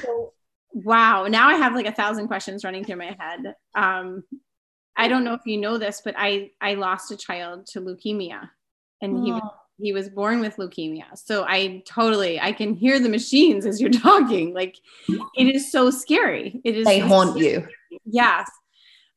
so 0.02 0.32
Wow. 0.74 1.26
Now 1.26 1.48
I 1.48 1.56
have 1.56 1.74
like 1.74 1.86
a 1.86 1.92
thousand 1.92 2.28
questions 2.28 2.64
running 2.64 2.84
through 2.84 2.96
my 2.96 3.14
head. 3.18 3.54
Um, 3.74 4.24
I 4.96 5.08
don't 5.08 5.24
know 5.24 5.34
if 5.34 5.40
you 5.46 5.58
know 5.58 5.78
this, 5.78 6.02
but 6.04 6.14
I 6.16 6.50
I 6.60 6.74
lost 6.74 7.10
a 7.10 7.16
child 7.16 7.66
to 7.68 7.80
leukemia, 7.80 8.48
and 9.00 9.18
oh. 9.18 9.24
he 9.24 9.32
was, 9.32 9.42
he 9.78 9.92
was 9.92 10.08
born 10.08 10.40
with 10.40 10.56
leukemia. 10.56 11.16
So 11.16 11.44
I 11.46 11.82
totally 11.86 12.40
I 12.40 12.52
can 12.52 12.74
hear 12.74 12.98
the 13.00 13.08
machines 13.08 13.66
as 13.66 13.80
you're 13.80 13.90
talking. 13.90 14.54
Like 14.54 14.76
it 15.08 15.54
is 15.54 15.70
so 15.72 15.90
scary. 15.90 16.60
It 16.64 16.76
is. 16.76 16.84
They 16.84 16.98
haunt 16.98 17.36
scary. 17.36 17.46
you. 17.46 17.68
Yes. 18.04 18.50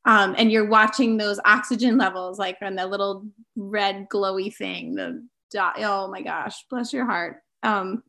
Um, 0.04 0.36
and 0.38 0.52
you're 0.52 0.68
watching 0.68 1.16
those 1.16 1.40
oxygen 1.44 1.98
levels 1.98 2.38
like 2.38 2.58
on 2.62 2.76
the 2.76 2.86
little 2.86 3.26
red 3.56 4.06
glowy 4.08 4.54
thing. 4.54 4.94
The 4.94 5.26
dot. 5.50 5.74
Oh 5.78 6.08
my 6.08 6.22
gosh, 6.22 6.64
bless 6.70 6.92
your 6.92 7.06
heart. 7.06 7.42
Um, 7.62 8.02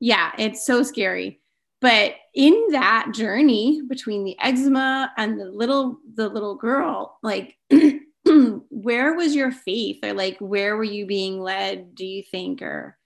yeah, 0.00 0.32
it's 0.38 0.66
so 0.66 0.82
scary 0.82 1.40
but 1.84 2.14
in 2.34 2.68
that 2.70 3.08
journey 3.12 3.82
between 3.86 4.24
the 4.24 4.34
eczema 4.40 5.12
and 5.18 5.38
the 5.38 5.44
little 5.44 5.98
the 6.14 6.30
little 6.30 6.54
girl 6.54 7.18
like 7.22 7.58
where 8.70 9.12
was 9.14 9.34
your 9.34 9.52
faith? 9.52 9.98
Or 10.02 10.14
like 10.14 10.38
where 10.38 10.76
were 10.76 10.84
you 10.84 11.06
being 11.06 11.40
led 11.40 11.94
do 11.94 12.06
you 12.06 12.22
think? 12.22 12.62
Or 12.62 12.96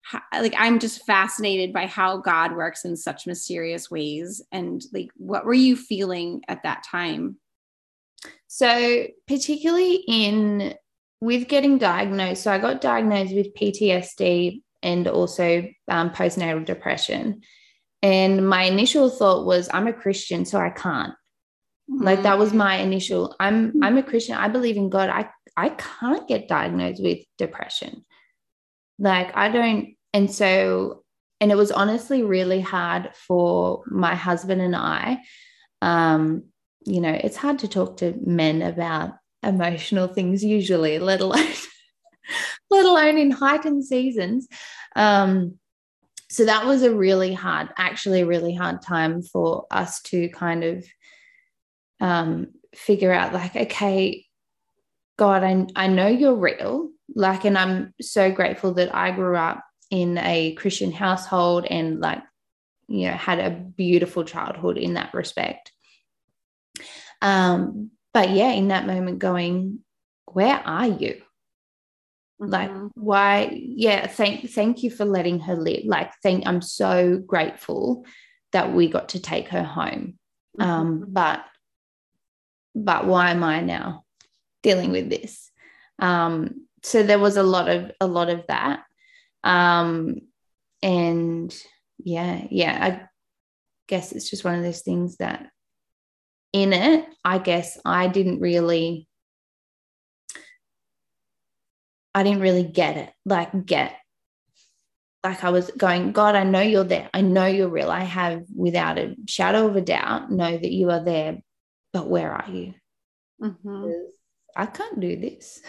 how, 0.00 0.22
like 0.32 0.54
i'm 0.56 0.78
just 0.78 1.04
fascinated 1.04 1.72
by 1.72 1.86
how 1.86 2.18
god 2.18 2.56
works 2.56 2.86
in 2.86 2.96
such 2.96 3.26
mysterious 3.26 3.90
ways. 3.90 4.40
And 4.50 4.82
like 4.94 5.10
what 5.16 5.44
were 5.44 5.52
you 5.52 5.76
feeling 5.76 6.40
at 6.48 6.62
that 6.62 6.84
time? 6.90 7.36
So 8.46 9.08
particularly 9.28 10.04
in 10.08 10.74
with 11.20 11.48
getting 11.48 11.78
diagnosed 11.78 12.42
so 12.42 12.52
i 12.52 12.58
got 12.58 12.82
diagnosed 12.82 13.34
with 13.34 13.54
ptsd 13.54 14.62
and 14.82 15.08
also 15.08 15.66
um, 15.88 16.10
postnatal 16.10 16.64
depression 16.64 17.42
and 18.06 18.48
my 18.48 18.62
initial 18.62 19.10
thought 19.10 19.46
was, 19.46 19.68
I'm 19.74 19.88
a 19.88 19.92
Christian, 19.92 20.44
so 20.44 20.60
I 20.60 20.70
can't. 20.70 21.12
Mm-hmm. 21.90 22.04
Like 22.04 22.22
that 22.22 22.38
was 22.38 22.54
my 22.54 22.76
initial, 22.76 23.34
I'm 23.40 23.82
I'm 23.82 23.98
a 23.98 24.02
Christian. 24.02 24.36
I 24.36 24.46
believe 24.46 24.76
in 24.76 24.90
God. 24.90 25.08
I 25.08 25.28
I 25.56 25.70
can't 25.70 26.28
get 26.28 26.46
diagnosed 26.46 27.02
with 27.02 27.18
depression. 27.36 28.04
Like 29.00 29.36
I 29.36 29.48
don't, 29.48 29.96
and 30.12 30.32
so, 30.32 31.02
and 31.40 31.50
it 31.50 31.56
was 31.56 31.72
honestly 31.72 32.22
really 32.22 32.60
hard 32.60 33.10
for 33.26 33.82
my 33.88 34.14
husband 34.14 34.62
and 34.62 34.76
I. 34.76 35.18
Um, 35.82 36.44
you 36.84 37.00
know, 37.00 37.12
it's 37.12 37.36
hard 37.36 37.58
to 37.60 37.68
talk 37.68 37.96
to 37.96 38.14
men 38.24 38.62
about 38.62 39.14
emotional 39.42 40.06
things 40.06 40.44
usually, 40.44 41.00
let 41.00 41.20
alone 41.20 41.54
let 42.70 42.86
alone 42.86 43.18
in 43.18 43.32
heightened 43.32 43.84
seasons. 43.84 44.46
Um, 44.94 45.58
so 46.28 46.44
that 46.44 46.66
was 46.66 46.82
a 46.82 46.94
really 46.94 47.32
hard 47.32 47.68
actually 47.76 48.24
really 48.24 48.54
hard 48.54 48.82
time 48.82 49.22
for 49.22 49.66
us 49.70 50.00
to 50.02 50.28
kind 50.30 50.64
of 50.64 50.84
um, 52.00 52.48
figure 52.74 53.12
out 53.12 53.32
like 53.32 53.56
okay 53.56 54.26
god 55.18 55.42
I, 55.42 55.66
I 55.74 55.86
know 55.86 56.08
you're 56.08 56.34
real. 56.36 56.90
Like 57.14 57.44
and 57.44 57.56
i'm 57.56 57.94
so 58.00 58.32
grateful 58.32 58.74
that 58.74 58.94
i 58.94 59.12
grew 59.12 59.36
up 59.36 59.64
in 59.90 60.18
a 60.18 60.54
christian 60.54 60.90
household 60.90 61.64
and 61.64 62.00
like 62.00 62.22
you 62.88 63.08
know 63.08 63.14
had 63.14 63.38
a 63.38 63.50
beautiful 63.50 64.24
childhood 64.24 64.76
in 64.76 64.94
that 64.94 65.14
respect. 65.14 65.72
Um 67.22 67.90
but 68.12 68.30
yeah 68.30 68.50
in 68.50 68.68
that 68.68 68.86
moment 68.86 69.20
going 69.20 69.80
where 70.26 70.56
are 70.56 70.88
you 70.88 71.22
Mm-hmm. 72.40 72.52
Like 72.52 72.70
why? 72.94 73.50
Yeah, 73.52 74.06
thank 74.06 74.50
thank 74.50 74.82
you 74.82 74.90
for 74.90 75.04
letting 75.04 75.40
her 75.40 75.56
live. 75.56 75.84
Like 75.84 76.12
thank 76.22 76.46
I'm 76.46 76.60
so 76.60 77.18
grateful 77.18 78.04
that 78.52 78.72
we 78.72 78.88
got 78.88 79.10
to 79.10 79.20
take 79.20 79.48
her 79.48 79.62
home. 79.62 80.18
Mm-hmm. 80.58 80.62
Um, 80.62 81.04
but 81.08 81.44
but 82.74 83.06
why 83.06 83.30
am 83.30 83.42
I 83.42 83.60
now 83.60 84.04
dealing 84.62 84.92
with 84.92 85.08
this? 85.08 85.50
Um, 85.98 86.66
so 86.82 87.02
there 87.02 87.18
was 87.18 87.36
a 87.36 87.42
lot 87.42 87.68
of 87.68 87.90
a 88.00 88.06
lot 88.06 88.28
of 88.28 88.44
that. 88.48 88.84
Um, 89.42 90.16
and 90.82 91.56
yeah, 91.98 92.44
yeah, 92.50 92.78
I 92.80 93.08
guess 93.88 94.12
it's 94.12 94.28
just 94.28 94.44
one 94.44 94.54
of 94.54 94.62
those 94.62 94.82
things 94.82 95.16
that 95.16 95.48
in 96.52 96.72
it, 96.72 97.06
I 97.24 97.38
guess 97.38 97.78
I 97.84 98.08
didn't 98.08 98.40
really 98.40 99.05
I 102.16 102.22
didn't 102.22 102.40
really 102.40 102.62
get 102.62 102.96
it. 102.96 103.12
Like, 103.26 103.66
get, 103.66 103.94
like 105.22 105.44
I 105.44 105.50
was 105.50 105.70
going, 105.72 106.12
God, 106.12 106.34
I 106.34 106.44
know 106.44 106.62
you're 106.62 106.82
there. 106.82 107.10
I 107.12 107.20
know 107.20 107.44
you're 107.44 107.68
real. 107.68 107.90
I 107.90 108.04
have, 108.04 108.44
without 108.56 108.96
a 108.98 109.14
shadow 109.28 109.66
of 109.66 109.76
a 109.76 109.82
doubt, 109.82 110.32
know 110.32 110.56
that 110.56 110.72
you 110.72 110.90
are 110.90 111.04
there. 111.04 111.40
But 111.92 112.08
where 112.08 112.32
are 112.32 112.50
you? 112.50 112.72
Mm-hmm. 113.42 113.90
I 114.56 114.64
can't 114.64 114.98
do 114.98 115.14
this. 115.16 115.60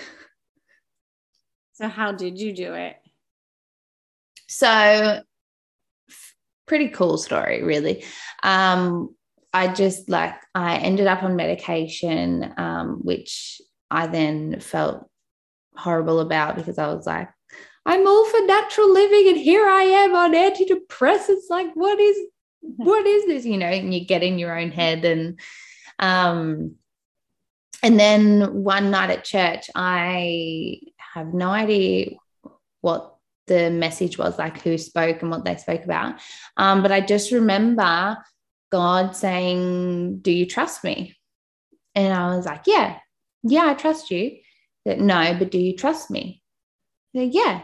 So, 1.73 1.89
how 1.89 2.13
did 2.13 2.39
you 2.39 2.53
do 2.53 2.73
it? 2.75 2.95
So, 4.47 5.21
pretty 6.65 6.87
cool 6.87 7.17
story, 7.17 7.61
really. 7.61 8.05
Um, 8.41 9.13
I 9.51 9.67
just 9.73 10.07
like, 10.07 10.35
I 10.55 10.77
ended 10.77 11.07
up 11.07 11.23
on 11.23 11.35
medication, 11.35 12.53
um, 12.55 13.01
which 13.03 13.59
I 13.91 14.07
then 14.07 14.61
felt 14.61 15.09
horrible 15.77 16.19
about 16.19 16.55
because 16.55 16.77
I 16.77 16.93
was 16.93 17.05
like, 17.05 17.29
I'm 17.85 18.05
all 18.05 18.25
for 18.25 18.41
natural 18.45 18.91
living 18.91 19.29
and 19.29 19.37
here 19.37 19.65
I 19.65 19.83
am 19.83 20.15
on 20.15 20.33
antidepressants. 20.33 21.49
Like, 21.49 21.73
what 21.73 21.99
is 21.99 22.17
what 22.61 23.05
is 23.05 23.25
this? 23.25 23.45
You 23.45 23.57
know, 23.57 23.67
and 23.67 23.93
you 23.93 24.05
get 24.05 24.23
in 24.23 24.39
your 24.39 24.57
own 24.57 24.71
head 24.71 25.05
and 25.05 25.39
um 25.99 26.75
and 27.83 27.99
then 27.99 28.63
one 28.63 28.91
night 28.91 29.11
at 29.11 29.23
church, 29.23 29.69
I 29.75 30.79
have 31.13 31.33
no 31.33 31.49
idea 31.49 32.15
what 32.81 33.15
the 33.45 33.69
message 33.69 34.17
was, 34.17 34.37
like 34.37 34.61
who 34.61 34.77
spoke 34.77 35.21
and 35.21 35.31
what 35.31 35.45
they 35.45 35.55
spoke 35.55 35.83
about. 35.83 36.19
Um, 36.57 36.81
but 36.81 36.91
I 36.91 37.01
just 37.01 37.31
remember 37.31 38.17
God 38.71 39.15
saying, 39.15 40.19
Do 40.19 40.31
you 40.31 40.45
trust 40.45 40.83
me? 40.83 41.15
And 41.95 42.13
I 42.13 42.35
was 42.35 42.45
like, 42.45 42.63
Yeah, 42.67 42.97
yeah, 43.43 43.67
I 43.67 43.73
trust 43.73 44.11
you. 44.11 44.37
That 44.87 45.01
no, 45.01 45.35
but 45.37 45.51
do 45.51 45.59
you 45.59 45.75
trust 45.75 46.09
me? 46.09 46.41
Said, 47.13 47.33
yeah. 47.33 47.63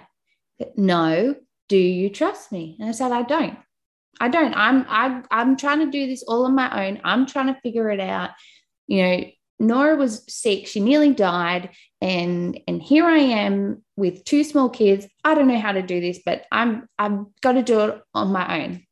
No, 0.75 1.35
do 1.69 1.77
you 1.77 2.09
trust 2.09 2.51
me? 2.51 2.75
And 2.81 2.89
I 2.89 2.91
said, 2.91 3.13
I 3.13 3.21
don't. 3.23 3.57
I 4.19 4.27
don't. 4.27 4.53
I'm 4.53 4.85
I'm 4.89 5.23
I'm 5.31 5.55
trying 5.55 5.79
to 5.79 5.89
do 5.89 6.05
this 6.05 6.23
all 6.23 6.45
on 6.45 6.53
my 6.53 6.85
own. 6.85 6.99
I'm 7.05 7.25
trying 7.25 7.47
to 7.47 7.59
figure 7.61 7.89
it 7.89 8.01
out. 8.01 8.31
You 8.87 9.03
know, 9.03 9.23
Nora 9.57 9.95
was 9.95 10.25
sick. 10.27 10.67
She 10.67 10.81
nearly 10.81 11.13
died. 11.13 11.69
And 12.01 12.59
and 12.67 12.83
here 12.83 13.05
I 13.05 13.19
am 13.19 13.83
with 13.95 14.25
two 14.25 14.43
small 14.43 14.69
kids. 14.69 15.07
I 15.23 15.33
don't 15.33 15.47
know 15.47 15.59
how 15.59 15.71
to 15.71 15.81
do 15.81 16.01
this, 16.01 16.19
but 16.25 16.43
I'm 16.51 16.89
I've 16.99 17.19
got 17.39 17.53
to 17.53 17.63
do 17.63 17.79
it 17.85 18.01
on 18.13 18.33
my 18.33 18.63
own. 18.63 18.83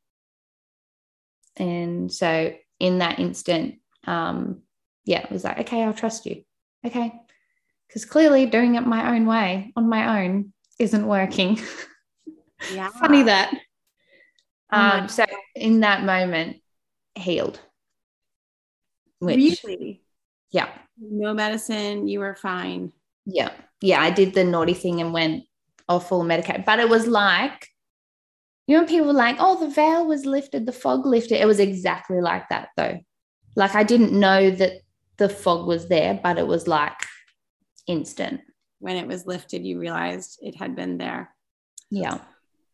And 1.58 2.12
so 2.12 2.54
in 2.80 3.00
that 3.00 3.20
instant, 3.20 3.80
um, 4.08 4.62
yeah, 5.04 5.20
it 5.20 5.32
was 5.32 5.44
like, 5.44 5.60
okay, 5.60 5.84
I'll 5.84 5.94
trust 5.94 6.26
you. 6.26 6.44
Okay 6.86 7.21
because 7.92 8.06
clearly 8.06 8.46
doing 8.46 8.76
it 8.76 8.88
my 8.88 9.16
own 9.16 9.26
way 9.26 9.74
on 9.76 9.90
my 9.90 10.24
own 10.24 10.54
isn't 10.80 11.06
working. 11.06 11.60
Yeah. 12.74 12.90
Funny 13.00 13.24
that. 13.24 13.54
Oh 14.72 14.78
Um, 14.80 15.10
so 15.10 15.26
in 15.56 15.82
that 15.82 16.04
moment, 16.06 16.58
healed. 17.16 17.60
Which, 19.20 19.62
really? 19.64 20.02
yeah, 20.52 20.70
No 20.98 21.34
medicine, 21.34 22.08
you 22.08 22.20
were 22.20 22.36
fine. 22.36 22.92
yeah, 23.26 23.52
yeah. 23.82 24.02
I 24.02 24.10
did 24.10 24.34
the 24.34 24.44
naughty 24.44 24.74
thing 24.74 25.02
and 25.02 25.14
went 25.14 25.44
off 25.88 26.08
full 26.10 26.24
medication, 26.24 26.64
but 26.66 26.80
it 26.80 26.90
was 26.90 27.06
like, 27.08 27.68
you 28.68 28.78
know, 28.80 28.86
people 28.88 29.08
were 29.08 29.14
like, 29.14 29.36
oh, 29.40 29.60
the 29.60 29.70
veil 29.74 30.08
was 30.08 30.26
lifted, 30.26 30.66
the 30.66 30.72
fog 30.72 31.06
lifted. 31.06 31.42
It 31.42 31.46
was 31.46 31.60
exactly 31.60 32.22
like 32.22 32.50
that, 32.50 32.70
though. 32.78 32.98
Like 33.56 33.76
I 33.76 33.84
didn't 33.84 34.18
know 34.18 34.50
that 34.50 34.74
the 35.18 35.30
fog 35.30 35.68
was 35.68 35.88
there, 35.90 36.20
but 36.24 36.38
it 36.40 36.48
was 36.48 36.68
like 36.68 36.94
instant. 37.88 38.42
When 38.80 38.98
it 38.98 39.08
was 39.08 39.26
lifted, 39.26 39.66
you 39.66 39.80
realized 39.80 40.40
it 40.42 40.56
had 40.56 40.76
been 40.76 40.98
there. 40.98 41.30
Yeah. 41.90 42.20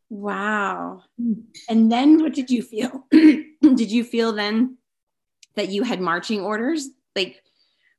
Wow. 0.09 1.03
Mm. 1.21 1.43
And 1.69 1.91
then 1.91 2.21
what 2.21 2.33
did 2.33 2.49
you 2.49 2.61
feel? 2.61 3.05
did 3.11 3.91
you 3.91 4.03
feel 4.03 4.33
then 4.33 4.77
that 5.55 5.69
you 5.69 5.83
had 5.83 5.99
marching 5.99 6.41
orders? 6.41 6.87
Like 7.15 7.41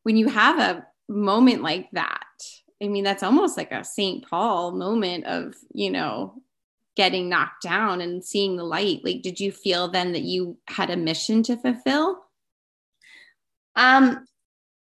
when 0.04 0.16
you 0.16 0.28
have 0.28 0.58
a 0.58 0.86
moment 1.08 1.62
like 1.62 1.90
that, 1.92 2.24
I 2.82 2.88
mean, 2.88 3.04
that's 3.04 3.22
almost 3.22 3.56
like 3.56 3.72
a 3.72 3.84
St. 3.84 4.28
Paul 4.28 4.72
moment 4.72 5.26
of, 5.26 5.54
you 5.74 5.90
know, 5.90 6.40
getting 6.96 7.28
knocked 7.28 7.62
down 7.62 8.00
and 8.00 8.24
seeing 8.24 8.56
the 8.56 8.64
light. 8.64 9.00
Like, 9.04 9.22
did 9.22 9.40
you 9.40 9.52
feel 9.52 9.88
then 9.88 10.12
that 10.12 10.22
you 10.22 10.58
had 10.66 10.90
a 10.90 10.96
mission 10.96 11.42
to 11.44 11.56
fulfill? 11.56 12.24
Um, 13.76 14.24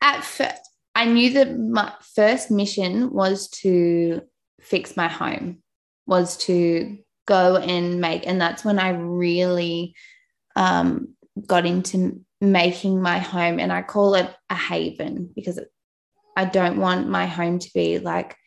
at 0.02 0.24
first, 0.24 0.62
I 0.96 1.06
knew 1.06 1.34
that 1.34 1.60
my 1.60 1.94
first 2.16 2.50
mission 2.50 3.12
was 3.12 3.50
to 3.50 4.22
fix 4.62 4.96
my 4.96 5.10
home, 5.10 5.62
was 6.08 6.38
to 6.38 6.98
go 7.28 7.58
and 7.58 8.00
make, 8.00 8.26
and 8.26 8.40
that's 8.40 8.64
when 8.64 8.80
I 8.80 8.90
really 8.90 9.94
um, 10.56 11.10
got 11.46 11.66
into 11.66 12.24
making 12.40 13.02
my 13.02 13.20
home, 13.20 13.60
and 13.60 13.74
I 13.74 13.82
call 13.82 14.16
it 14.16 14.34
a 14.50 14.56
haven 14.56 15.30
because 15.36 15.60
I 16.38 16.46
don't 16.46 16.78
want 16.78 17.10
my 17.10 17.26
home 17.26 17.60
to 17.60 17.70
be 17.74 18.00
like 18.00 18.38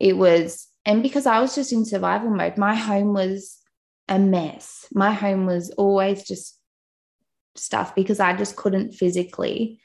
it 0.00 0.16
was, 0.16 0.66
and 0.86 1.02
because 1.02 1.26
I 1.26 1.40
was 1.40 1.54
just 1.54 1.72
in 1.72 1.84
survival 1.84 2.30
mode, 2.30 2.56
my 2.56 2.74
home 2.74 3.12
was 3.12 3.58
a 4.08 4.18
mess. 4.18 4.86
My 4.94 5.12
home 5.12 5.44
was 5.44 5.70
always 5.70 6.22
just 6.22 6.58
stuff 7.54 7.94
because 7.94 8.18
I 8.18 8.34
just 8.34 8.56
couldn't 8.56 8.92
physically 8.92 9.80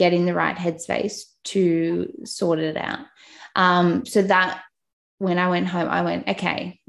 get 0.00 0.14
in 0.14 0.24
the 0.24 0.32
right 0.32 0.56
headspace 0.56 1.24
to 1.44 2.10
sort 2.24 2.58
it 2.58 2.76
out. 2.78 3.00
Um, 3.54 4.06
so 4.06 4.22
that 4.22 4.62
when 5.18 5.38
I 5.38 5.50
went 5.50 5.68
home, 5.68 5.88
I 5.90 6.00
went, 6.00 6.26
okay, 6.26 6.80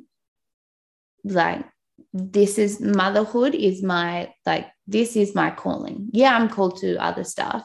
like 1.26 1.66
this 2.14 2.58
is 2.58 2.80
motherhood 2.80 3.54
is 3.54 3.84
my 3.84 4.34
like 4.46 4.68
this 4.88 5.18
is 5.18 5.36
my 5.36 5.52
calling. 5.52 6.08
Yeah, 6.14 6.36
I'm 6.36 6.48
called 6.48 6.78
to 6.78 6.96
other 7.04 7.26
stuff, 7.26 7.64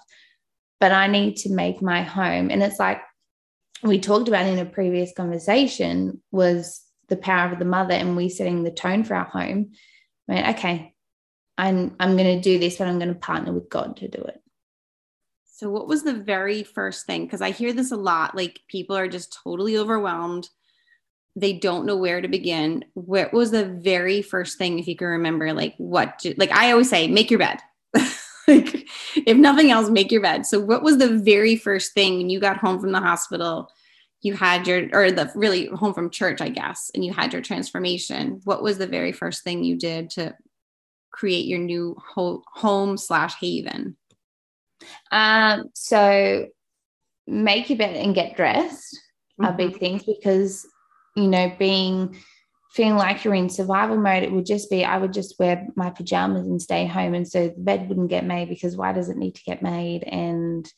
but 0.80 0.90
I 0.90 1.06
need 1.06 1.36
to 1.38 1.52
make 1.52 1.80
my 1.80 2.02
home. 2.02 2.50
And 2.50 2.60
it's 2.60 2.80
like 2.80 3.00
we 3.84 4.00
talked 4.00 4.26
about 4.26 4.46
in 4.46 4.58
a 4.58 4.64
previous 4.64 5.12
conversation 5.14 6.20
was 6.32 6.82
the 7.08 7.16
power 7.16 7.52
of 7.52 7.60
the 7.60 7.64
mother 7.64 7.94
and 7.94 8.16
we 8.16 8.28
setting 8.28 8.64
the 8.64 8.72
tone 8.72 9.04
for 9.04 9.14
our 9.14 9.26
home. 9.26 9.72
I 10.28 10.50
okay, 10.54 10.94
I'm 11.56 11.94
I'm 12.00 12.16
gonna 12.16 12.40
do 12.40 12.58
this, 12.58 12.78
but 12.78 12.88
I'm 12.88 12.98
gonna 12.98 13.14
partner 13.14 13.52
with 13.52 13.70
God 13.70 13.98
to 13.98 14.08
do 14.08 14.22
it. 14.22 14.40
So, 15.56 15.70
what 15.70 15.88
was 15.88 16.02
the 16.02 16.12
very 16.12 16.64
first 16.64 17.06
thing? 17.06 17.24
Because 17.24 17.40
I 17.40 17.50
hear 17.50 17.72
this 17.72 17.90
a 17.90 17.96
lot 17.96 18.34
like 18.34 18.60
people 18.68 18.94
are 18.94 19.08
just 19.08 19.38
totally 19.42 19.78
overwhelmed. 19.78 20.50
They 21.34 21.54
don't 21.54 21.86
know 21.86 21.96
where 21.96 22.20
to 22.20 22.28
begin. 22.28 22.84
What 22.92 23.32
was 23.32 23.52
the 23.52 23.64
very 23.64 24.20
first 24.20 24.58
thing, 24.58 24.78
if 24.78 24.86
you 24.86 24.96
can 24.96 25.06
remember, 25.06 25.54
like 25.54 25.74
what, 25.78 26.22
like 26.36 26.52
I 26.52 26.72
always 26.72 26.90
say, 26.90 27.08
make 27.08 27.30
your 27.30 27.38
bed. 27.38 27.60
like, 27.94 28.86
if 29.26 29.36
nothing 29.38 29.70
else, 29.70 29.88
make 29.88 30.12
your 30.12 30.20
bed. 30.20 30.44
So, 30.44 30.60
what 30.60 30.82
was 30.82 30.98
the 30.98 31.16
very 31.16 31.56
first 31.56 31.94
thing 31.94 32.18
when 32.18 32.28
you 32.28 32.38
got 32.38 32.58
home 32.58 32.78
from 32.78 32.92
the 32.92 33.00
hospital? 33.00 33.70
You 34.20 34.34
had 34.34 34.66
your, 34.66 34.90
or 34.92 35.10
the 35.10 35.32
really 35.34 35.68
home 35.68 35.94
from 35.94 36.10
church, 36.10 36.42
I 36.42 36.50
guess, 36.50 36.90
and 36.94 37.02
you 37.02 37.14
had 37.14 37.32
your 37.32 37.40
transformation. 37.40 38.42
What 38.44 38.62
was 38.62 38.76
the 38.76 38.86
very 38.86 39.12
first 39.12 39.42
thing 39.42 39.64
you 39.64 39.78
did 39.78 40.10
to 40.10 40.36
create 41.12 41.46
your 41.46 41.60
new 41.60 41.96
ho- 42.14 42.42
home 42.52 42.98
slash 42.98 43.36
haven? 43.40 43.96
Um, 45.10 45.70
so 45.74 46.46
make 47.26 47.68
your 47.70 47.78
bed 47.78 47.96
and 47.96 48.14
get 48.14 48.36
dressed 48.36 49.00
are 49.42 49.52
Mhm. 49.52 49.56
big 49.56 49.78
things 49.78 50.04
because 50.04 50.66
you 51.16 51.28
know, 51.28 51.50
being 51.58 52.16
feeling 52.72 52.96
like 52.96 53.24
you're 53.24 53.34
in 53.34 53.48
survival 53.48 53.96
mode, 53.96 54.22
it 54.22 54.30
would 54.30 54.44
just 54.44 54.68
be 54.68 54.84
I 54.84 54.98
would 54.98 55.14
just 55.14 55.38
wear 55.38 55.66
my 55.76 55.88
pajamas 55.88 56.46
and 56.46 56.60
stay 56.60 56.84
home. 56.86 57.14
And 57.14 57.26
so 57.26 57.48
the 57.48 57.54
bed 57.56 57.88
wouldn't 57.88 58.10
get 58.10 58.24
made 58.26 58.50
because 58.50 58.76
why 58.76 58.92
does 58.92 59.08
it 59.08 59.16
need 59.16 59.34
to 59.36 59.44
get 59.44 59.62
made? 59.62 60.04
And 60.04 60.70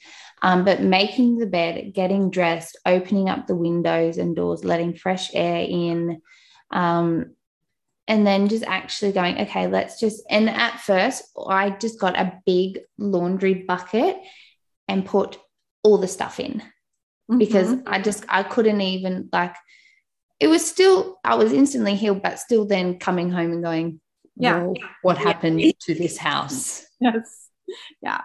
um, 0.42 0.64
but 0.64 0.80
making 0.80 1.38
the 1.38 1.46
bed, 1.46 1.92
getting 1.92 2.30
dressed, 2.30 2.78
opening 2.86 3.28
up 3.28 3.46
the 3.48 3.56
windows 3.56 4.16
and 4.16 4.36
doors, 4.36 4.64
letting 4.64 4.94
fresh 4.94 5.34
air 5.34 5.66
in. 5.68 6.22
Um, 6.70 7.34
and 8.08 8.26
then 8.26 8.48
just 8.48 8.64
actually 8.64 9.12
going, 9.12 9.38
okay, 9.42 9.68
let's 9.68 10.00
just. 10.00 10.22
And 10.30 10.48
at 10.48 10.80
first, 10.80 11.22
I 11.46 11.70
just 11.70 12.00
got 12.00 12.18
a 12.18 12.40
big 12.46 12.80
laundry 12.96 13.54
bucket 13.68 14.16
and 14.88 15.04
put 15.06 15.38
all 15.84 15.98
the 15.98 16.08
stuff 16.08 16.40
in 16.40 16.62
because 17.36 17.74
Mhm. 17.74 17.82
I 17.86 18.00
just 18.00 18.24
I 18.28 18.42
couldn't 18.42 18.80
even 18.80 19.28
like. 19.32 19.54
It 20.40 20.48
was 20.48 20.64
still 20.68 21.18
I 21.24 21.34
was 21.34 21.52
instantly 21.52 21.94
healed, 21.96 22.22
but 22.22 22.38
still 22.40 22.64
then 22.66 22.98
coming 22.98 23.30
home 23.30 23.52
and 23.52 23.62
going, 23.62 24.00
Yeah. 24.36 24.62
"Well, 24.62 24.74
what 25.02 25.16
Yeah. 25.18 25.24
happened 25.24 25.74
to 25.80 25.94
this 25.94 26.16
house? 26.16 26.86
yes. 27.00 27.50
Yeah. 28.00 28.22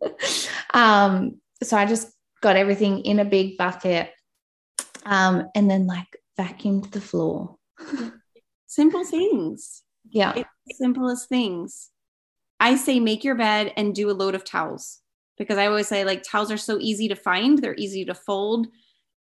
um, 0.74 1.40
so 1.62 1.76
I 1.76 1.86
just 1.86 2.08
got 2.40 2.56
everything 2.56 3.00
in 3.00 3.18
a 3.18 3.24
big 3.24 3.56
bucket, 3.56 4.12
um, 5.04 5.48
and 5.54 5.68
then 5.70 5.86
like 5.86 6.16
vacuumed 6.38 6.90
the 6.92 7.00
floor. 7.00 7.56
Simple 8.74 9.04
things. 9.04 9.84
Yeah, 10.10 10.32
It's 10.34 10.78
simplest 10.78 11.28
things. 11.28 11.90
I 12.58 12.74
say 12.74 12.98
make 12.98 13.22
your 13.22 13.36
bed 13.36 13.72
and 13.76 13.94
do 13.94 14.10
a 14.10 14.12
load 14.12 14.34
of 14.34 14.42
towels 14.42 15.00
because 15.38 15.58
I 15.58 15.66
always 15.66 15.86
say 15.86 16.04
like 16.04 16.24
towels 16.24 16.50
are 16.50 16.56
so 16.56 16.78
easy 16.80 17.06
to 17.06 17.14
find, 17.14 17.56
they're 17.56 17.76
easy 17.76 18.04
to 18.06 18.14
fold. 18.14 18.66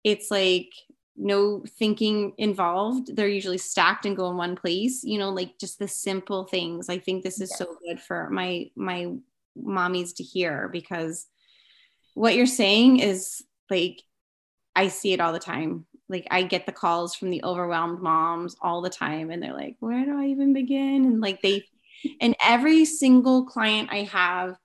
It's 0.04 0.32
like 0.32 0.70
no 1.16 1.64
thinking 1.78 2.34
involved. 2.40 3.16
They're 3.16 3.28
usually 3.28 3.60
stacked 3.60 4.08
and 4.08 4.18
go 4.18 4.28
in 4.32 4.38
one 4.38 4.56
place, 4.56 5.04
you 5.04 5.20
know, 5.20 5.30
like 5.30 5.60
just 5.60 5.78
the 5.78 5.88
simple 5.88 6.46
things. 6.46 6.90
I 6.90 6.98
think 6.98 7.24
this 7.24 7.40
is 7.40 7.56
so 7.56 7.78
good 7.88 8.02
for 8.02 8.32
my 8.32 8.72
my 8.76 9.14
mommies 9.56 10.16
to 10.16 10.24
hear 10.24 10.68
because 10.70 11.28
what 12.16 12.34
you're 12.34 12.48
saying 12.48 13.02
is 13.02 13.44
like 13.70 14.02
I 14.76 14.88
see 14.88 15.14
it 15.14 15.22
all 15.22 15.32
the 15.32 15.38
time. 15.38 15.86
Like 16.10 16.28
I 16.32 16.44
get 16.44 16.66
the 16.66 16.72
calls 16.72 17.16
from 17.16 17.30
the 17.30 17.44
overwhelmed 17.44 18.02
moms 18.02 18.56
all 18.62 18.82
the 18.82 18.90
time 18.90 19.32
and 19.32 19.42
they're 19.42 19.54
like, 19.54 19.76
"Where 19.80 20.06
do 20.06 20.20
I 20.20 20.26
even 20.26 20.54
begin?" 20.54 21.06
And 21.06 21.22
like 21.22 21.42
they 21.42 21.64
and 22.20 22.36
every 22.44 22.86
single 22.86 23.46
client 23.46 23.90
I 23.92 24.04
have 24.04 24.58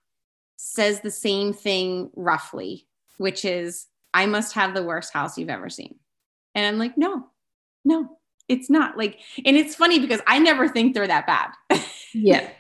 says 0.57 1.01
the 1.01 1.11
same 1.11 1.53
thing 1.53 2.11
roughly, 2.17 2.87
which 3.19 3.45
is 3.45 3.87
I 4.13 4.27
must 4.27 4.55
have 4.55 4.75
the 4.75 4.83
worst 4.83 5.13
house 5.13 5.39
you've 5.39 5.49
ever 5.49 5.71
seen. 5.71 5.95
And 6.55 6.67
I'm 6.67 6.79
like, 6.79 6.99
"No. 6.99 7.29
No, 7.85 8.19
it's 8.49 8.69
not." 8.69 8.99
Like 8.99 9.21
and 9.45 9.57
it's 9.57 9.75
funny 9.75 10.01
because 10.01 10.21
I 10.27 10.39
never 10.41 10.69
think 10.69 10.95
they're 10.95 11.07
that 11.07 11.27
bad. 11.27 11.81
yeah, 12.13 12.51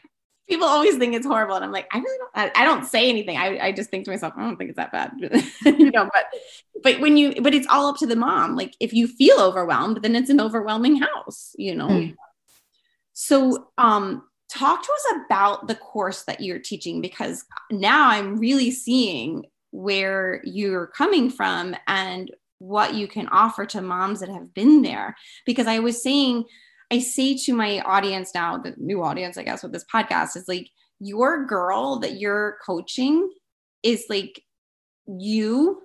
people 0.48 0.66
always 0.66 0.96
think 0.96 1.14
it's 1.14 1.26
horrible 1.26 1.54
and 1.54 1.64
i'm 1.64 1.72
like 1.72 1.86
i 1.92 1.98
really 1.98 2.18
don't 2.18 2.52
i, 2.56 2.64
don't 2.64 2.86
say 2.86 3.08
anything. 3.08 3.36
I, 3.36 3.58
I 3.66 3.72
just 3.72 3.90
think 3.90 4.04
to 4.04 4.10
myself 4.10 4.34
i 4.36 4.42
don't 4.42 4.56
think 4.56 4.70
it's 4.70 4.76
that 4.76 4.92
bad. 4.92 5.12
You 5.78 5.90
know 5.90 6.08
but 6.12 6.26
but 6.82 7.00
when 7.00 7.16
you 7.16 7.40
but 7.40 7.54
it's 7.54 7.66
all 7.68 7.86
up 7.86 7.96
to 7.98 8.06
the 8.06 8.16
mom. 8.16 8.56
Like 8.56 8.74
if 8.80 8.92
you 8.92 9.06
feel 9.06 9.38
overwhelmed 9.40 10.02
then 10.02 10.16
it's 10.16 10.30
an 10.30 10.40
overwhelming 10.40 10.96
house 10.96 11.54
you 11.56 11.74
know? 11.74 11.88
Mm. 11.88 12.16
so 13.12 13.68
um 13.78 14.22
talk 14.50 14.82
to 14.82 14.92
us 14.92 15.20
about 15.26 15.68
the 15.68 15.74
course 15.74 16.22
that 16.24 16.40
you're 16.40 16.58
teaching 16.58 17.02
because 17.02 17.44
now 17.70 18.08
i'm 18.08 18.38
really 18.38 18.70
seeing 18.70 19.44
where 19.70 20.40
you're 20.44 20.86
coming 20.86 21.30
from 21.30 21.76
and 21.86 22.30
what 22.58 22.94
you 22.94 23.06
can 23.06 23.28
offer 23.28 23.66
to 23.66 23.80
moms 23.80 24.20
that 24.20 24.28
have 24.28 24.52
been 24.52 24.82
there. 24.82 25.16
Because 25.46 25.66
i 25.66 25.78
was 25.78 26.02
saying 26.02 26.44
I 26.90 27.00
say 27.00 27.36
to 27.36 27.52
my 27.52 27.80
audience 27.80 28.32
now, 28.34 28.56
the 28.58 28.74
new 28.78 29.02
audience, 29.02 29.36
I 29.36 29.42
guess, 29.42 29.62
with 29.62 29.72
this 29.72 29.84
podcast 29.92 30.36
is 30.36 30.46
like, 30.48 30.68
your 31.00 31.44
girl 31.46 32.00
that 32.00 32.18
you're 32.18 32.56
coaching 32.66 33.30
is 33.82 34.04
like 34.08 34.42
you 35.06 35.82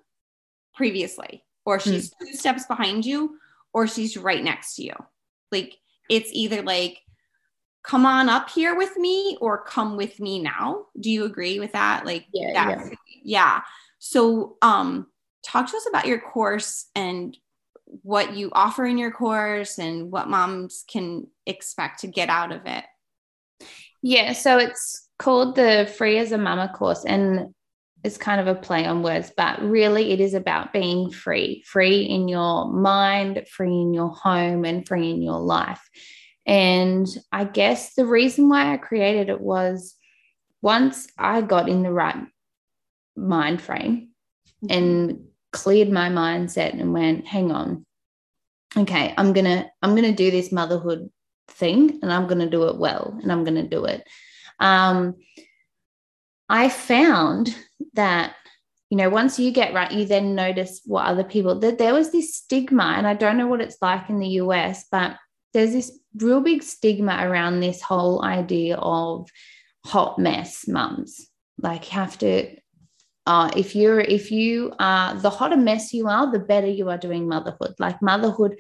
previously, 0.76 1.44
or 1.66 1.80
she's 1.80 2.12
two 2.20 2.34
steps 2.34 2.66
behind 2.66 3.06
you, 3.06 3.38
or 3.74 3.86
she's 3.88 4.18
right 4.18 4.44
next 4.44 4.76
to 4.76 4.84
you. 4.84 4.94
Like, 5.52 5.78
it's 6.10 6.30
either 6.34 6.62
like, 6.64 7.00
come 7.84 8.06
on 8.06 8.30
up 8.30 8.50
here 8.50 8.76
with 8.76 8.96
me 8.98 9.38
or 9.42 9.64
come 9.64 9.98
with 9.98 10.20
me 10.20 10.40
now. 10.42 10.86
Do 11.00 11.12
you 11.12 11.26
agree 11.26 11.60
with 11.60 11.74
that? 11.74 12.06
Like, 12.06 12.26
Yeah, 12.34 12.54
that's- 12.76 12.92
yeah. 13.24 13.62
So, 14.00 14.58
um, 14.62 15.08
talk 15.46 15.70
to 15.70 15.78
us 15.78 15.86
about 15.88 16.08
your 16.08 16.20
course 16.20 16.88
and 16.96 17.38
what 18.02 18.34
you 18.34 18.50
offer 18.54 18.86
in 18.86 18.98
your 18.98 19.12
course 19.12 19.78
and 19.78 20.12
what 20.12 20.30
moms 20.30 20.84
can 20.88 21.28
expect 21.46 22.02
to 22.02 22.08
get 22.08 22.30
out 22.30 22.52
of 22.52 22.62
it. 22.66 22.84
Yeah, 24.02 24.34
so 24.34 24.58
it's 24.58 25.08
called 25.20 25.56
the 25.56 25.92
Free 25.98 26.18
as 26.18 26.32
a 26.32 26.38
Mumma 26.38 26.74
course, 26.74 27.06
and 27.06 27.54
it's 28.04 28.18
kind 28.18 28.42
of 28.42 28.48
a 28.48 28.60
play 28.60 28.86
on 28.86 29.02
words, 29.02 29.32
but 29.36 29.62
really 29.62 30.12
it 30.12 30.20
is 30.20 30.34
about 30.34 30.74
being 30.74 31.10
free, 31.10 31.64
free 31.66 32.02
in 32.02 32.28
your 32.28 32.72
mind, 32.72 33.46
free 33.50 33.82
in 33.82 33.94
your 33.94 34.10
home, 34.10 34.66
and 34.66 34.86
free 34.86 35.10
in 35.10 35.22
your 35.22 35.40
life. 35.40 35.82
And 36.46 37.08
I 37.32 37.46
guess 37.46 37.94
the 37.96 38.06
reason 38.06 38.50
why 38.50 38.74
I 38.74 38.78
created 38.78 39.30
it 39.30 39.40
was 39.40 39.96
once 40.62 41.08
I 41.18 41.42
got 41.42 41.70
in 41.70 41.84
the 41.84 41.92
right 41.92 42.18
mind 43.16 43.62
frame 43.62 44.10
mm-hmm. 44.66 44.78
and 44.78 45.26
cleared 45.54 45.90
my 45.90 46.10
mindset 46.10 46.74
and 46.74 46.92
went, 46.94 47.26
hang 47.26 47.52
on, 47.52 47.86
okay, 48.76 49.14
I'm 49.18 49.32
gonna, 49.32 49.72
I'm 49.82 49.96
gonna 49.96 50.12
do 50.12 50.30
this 50.32 50.52
motherhood 50.52 51.10
thing 51.48 52.00
and 52.02 52.12
I'm 52.12 52.28
gonna 52.28 52.50
do 52.50 52.68
it 52.68 52.78
well 52.78 53.18
and 53.22 53.32
I'm 53.32 53.46
gonna 53.46 53.68
do 53.68 53.86
it. 53.86 54.06
Um, 54.60 55.16
I 56.50 56.68
found 56.68 57.56
that 57.94 58.36
you 58.94 58.98
know 58.98 59.10
once 59.10 59.40
you 59.40 59.50
get 59.50 59.74
right 59.74 59.92
you 59.92 60.06
then 60.06 60.36
notice 60.36 60.82
what 60.86 61.08
other 61.08 61.24
people 61.24 61.58
that 61.60 61.80
there 61.80 61.96
was 61.96 62.12
this 62.12 62.36
stigma 62.36 62.94
and 62.96 63.08
i 63.08 63.16
don't 63.16 63.38
know 63.38 63.48
what 63.48 63.60
it's 63.60 63.82
like 63.82 64.08
in 64.08 64.20
the 64.20 64.28
us 64.28 64.86
but 64.92 65.18
there's 65.54 65.72
this 65.72 65.92
real 66.18 66.42
big 66.42 66.62
stigma 66.62 67.18
around 67.22 67.60
this 67.60 67.82
whole 67.82 68.24
idea 68.24 68.76
of 68.78 69.28
hot 69.84 70.20
mess 70.20 70.68
mums 70.68 71.28
like 71.58 71.92
you 71.92 72.00
have 72.00 72.20
to 72.20 72.56
uh, 73.26 73.50
if 73.56 73.76
you're 73.76 74.02
if 74.02 74.32
you 74.32 74.74
are 74.80 75.16
the 75.16 75.30
hotter 75.30 75.56
mess 75.56 75.94
you 75.94 76.08
are 76.08 76.32
the 76.32 76.40
better 76.40 76.68
you 76.68 76.90
are 76.90 76.98
doing 76.98 77.28
motherhood. 77.28 77.74
Like 77.80 78.02
motherhood 78.02 78.60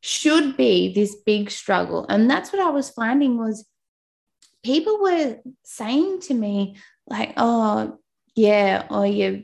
should 0.00 0.56
be 0.56 0.92
this 0.92 1.14
big 1.24 1.50
struggle. 1.50 2.06
And 2.08 2.28
that's 2.28 2.52
what 2.52 2.62
i 2.62 2.70
was 2.70 2.90
finding 2.90 3.38
was 3.38 3.66
people 4.64 5.00
were 5.00 5.36
saying 5.64 6.20
to 6.20 6.34
me 6.34 6.76
like 7.08 7.32
oh 7.36 7.98
yeah 8.34 8.86
or 8.90 9.06
you're 9.06 9.40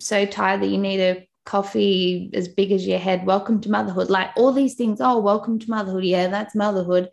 so 0.00 0.24
tired 0.26 0.62
that 0.62 0.68
you 0.68 0.78
need 0.78 1.00
a 1.00 1.28
coffee 1.44 2.30
as 2.34 2.48
big 2.48 2.72
as 2.72 2.86
your 2.86 2.98
head. 2.98 3.24
Welcome 3.24 3.60
to 3.60 3.70
motherhood. 3.70 4.10
Like 4.10 4.30
all 4.36 4.52
these 4.52 4.74
things 4.74 5.00
oh 5.00 5.18
welcome 5.18 5.60
to 5.60 5.70
motherhood. 5.70 6.04
Yeah 6.04 6.26
that's 6.26 6.56
motherhood. 6.56 7.10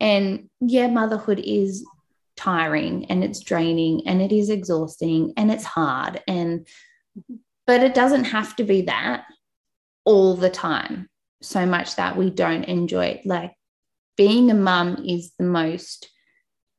And 0.00 0.48
yeah 0.60 0.86
motherhood 0.86 1.40
is 1.44 1.84
tiring 2.36 3.06
and 3.06 3.22
it's 3.22 3.40
draining 3.40 4.06
and 4.06 4.20
it 4.20 4.32
is 4.32 4.50
exhausting 4.50 5.32
and 5.36 5.50
it's 5.50 5.64
hard 5.64 6.22
and 6.26 6.66
but 7.66 7.82
it 7.82 7.94
doesn't 7.94 8.24
have 8.24 8.54
to 8.56 8.64
be 8.64 8.82
that 8.82 9.24
all 10.04 10.34
the 10.34 10.50
time 10.50 11.08
so 11.42 11.66
much 11.66 11.96
that 11.96 12.16
we 12.16 12.30
don't 12.30 12.64
enjoy 12.64 13.06
it. 13.06 13.26
Like 13.26 13.52
being 14.16 14.50
a 14.50 14.54
mum 14.54 15.04
is 15.06 15.32
the 15.38 15.44
most 15.44 16.08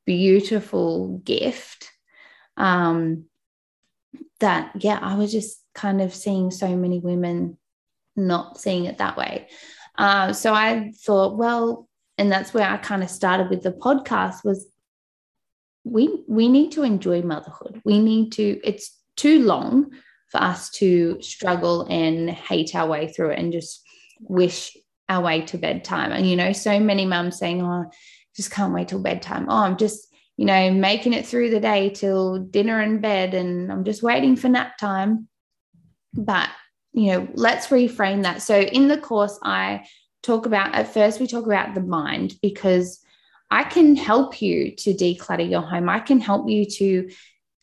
beautiful 0.06 1.18
gift 1.24 1.90
um 2.56 3.24
that 4.38 4.70
yeah 4.78 5.00
i 5.02 5.16
was 5.16 5.32
just 5.32 5.60
kind 5.74 6.00
of 6.00 6.14
seeing 6.14 6.52
so 6.52 6.76
many 6.76 7.00
women 7.00 7.58
not 8.14 8.58
seeing 8.58 8.84
it 8.86 8.98
that 8.98 9.16
way. 9.16 9.48
Uh, 9.98 10.32
so 10.32 10.54
i 10.54 10.92
thought 11.04 11.36
well 11.36 11.88
and 12.18 12.30
that's 12.30 12.54
where 12.54 12.68
i 12.68 12.76
kind 12.76 13.02
of 13.02 13.10
started 13.10 13.50
with 13.50 13.62
the 13.62 13.72
podcast 13.72 14.44
was 14.44 14.66
we 15.86 16.24
we 16.26 16.48
need 16.48 16.72
to 16.72 16.82
enjoy 16.82 17.22
motherhood. 17.22 17.80
We 17.84 18.00
need 18.00 18.32
to. 18.32 18.60
It's 18.64 18.98
too 19.16 19.44
long 19.44 19.92
for 20.30 20.42
us 20.42 20.68
to 20.70 21.22
struggle 21.22 21.86
and 21.88 22.28
hate 22.28 22.74
our 22.74 22.88
way 22.88 23.06
through 23.06 23.30
it 23.30 23.38
and 23.38 23.52
just 23.52 23.82
wish 24.20 24.76
our 25.08 25.22
way 25.22 25.42
to 25.42 25.56
bedtime. 25.56 26.10
And 26.10 26.28
you 26.28 26.34
know, 26.34 26.52
so 26.52 26.80
many 26.80 27.06
mums 27.06 27.38
saying, 27.38 27.62
"Oh, 27.62 27.84
just 28.34 28.50
can't 28.50 28.74
wait 28.74 28.88
till 28.88 28.98
bedtime." 28.98 29.46
Oh, 29.48 29.58
I'm 29.58 29.76
just 29.76 30.08
you 30.36 30.44
know 30.44 30.72
making 30.72 31.12
it 31.12 31.24
through 31.24 31.50
the 31.50 31.60
day 31.60 31.90
till 31.90 32.38
dinner 32.38 32.80
and 32.80 33.00
bed, 33.00 33.34
and 33.34 33.70
I'm 33.70 33.84
just 33.84 34.02
waiting 34.02 34.34
for 34.34 34.48
nap 34.48 34.78
time. 34.78 35.28
But 36.14 36.48
you 36.92 37.12
know, 37.12 37.28
let's 37.34 37.68
reframe 37.68 38.24
that. 38.24 38.42
So 38.42 38.58
in 38.60 38.88
the 38.88 38.98
course, 38.98 39.38
I 39.44 39.86
talk 40.24 40.46
about 40.46 40.74
at 40.74 40.92
first 40.92 41.20
we 41.20 41.28
talk 41.28 41.46
about 41.46 41.74
the 41.74 41.80
mind 41.80 42.34
because 42.42 43.05
I 43.50 43.64
can 43.64 43.96
help 43.96 44.42
you 44.42 44.74
to 44.76 44.94
declutter 44.94 45.48
your 45.48 45.62
home. 45.62 45.88
I 45.88 46.00
can 46.00 46.20
help 46.20 46.48
you 46.48 46.64
to 46.64 47.10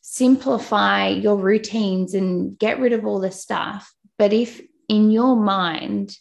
simplify 0.01 1.07
your 1.07 1.37
routines 1.37 2.13
and 2.13 2.57
get 2.57 2.79
rid 2.79 2.93
of 2.93 3.05
all 3.05 3.19
the 3.19 3.31
stuff. 3.31 3.93
But 4.17 4.33
if 4.33 4.61
in 4.87 5.11
your 5.11 5.35
mind 5.35 6.17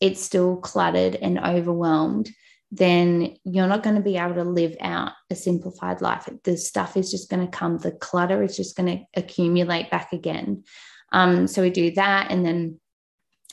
it's 0.00 0.22
still 0.22 0.56
cluttered 0.56 1.16
and 1.16 1.38
overwhelmed, 1.38 2.30
then 2.72 3.36
you're 3.44 3.66
not 3.66 3.82
going 3.82 3.96
to 3.96 4.02
be 4.02 4.16
able 4.16 4.34
to 4.34 4.44
live 4.44 4.76
out 4.80 5.12
a 5.28 5.34
simplified 5.34 6.00
life. 6.00 6.28
The 6.44 6.56
stuff 6.56 6.96
is 6.96 7.10
just 7.10 7.28
going 7.28 7.44
to 7.44 7.50
come, 7.50 7.78
the 7.78 7.90
clutter 7.90 8.42
is 8.42 8.56
just 8.56 8.76
going 8.76 8.98
to 8.98 9.04
accumulate 9.20 9.90
back 9.90 10.12
again. 10.12 10.64
Um, 11.12 11.48
so 11.48 11.62
we 11.62 11.70
do 11.70 11.90
that. 11.92 12.30
And 12.30 12.46
then 12.46 12.80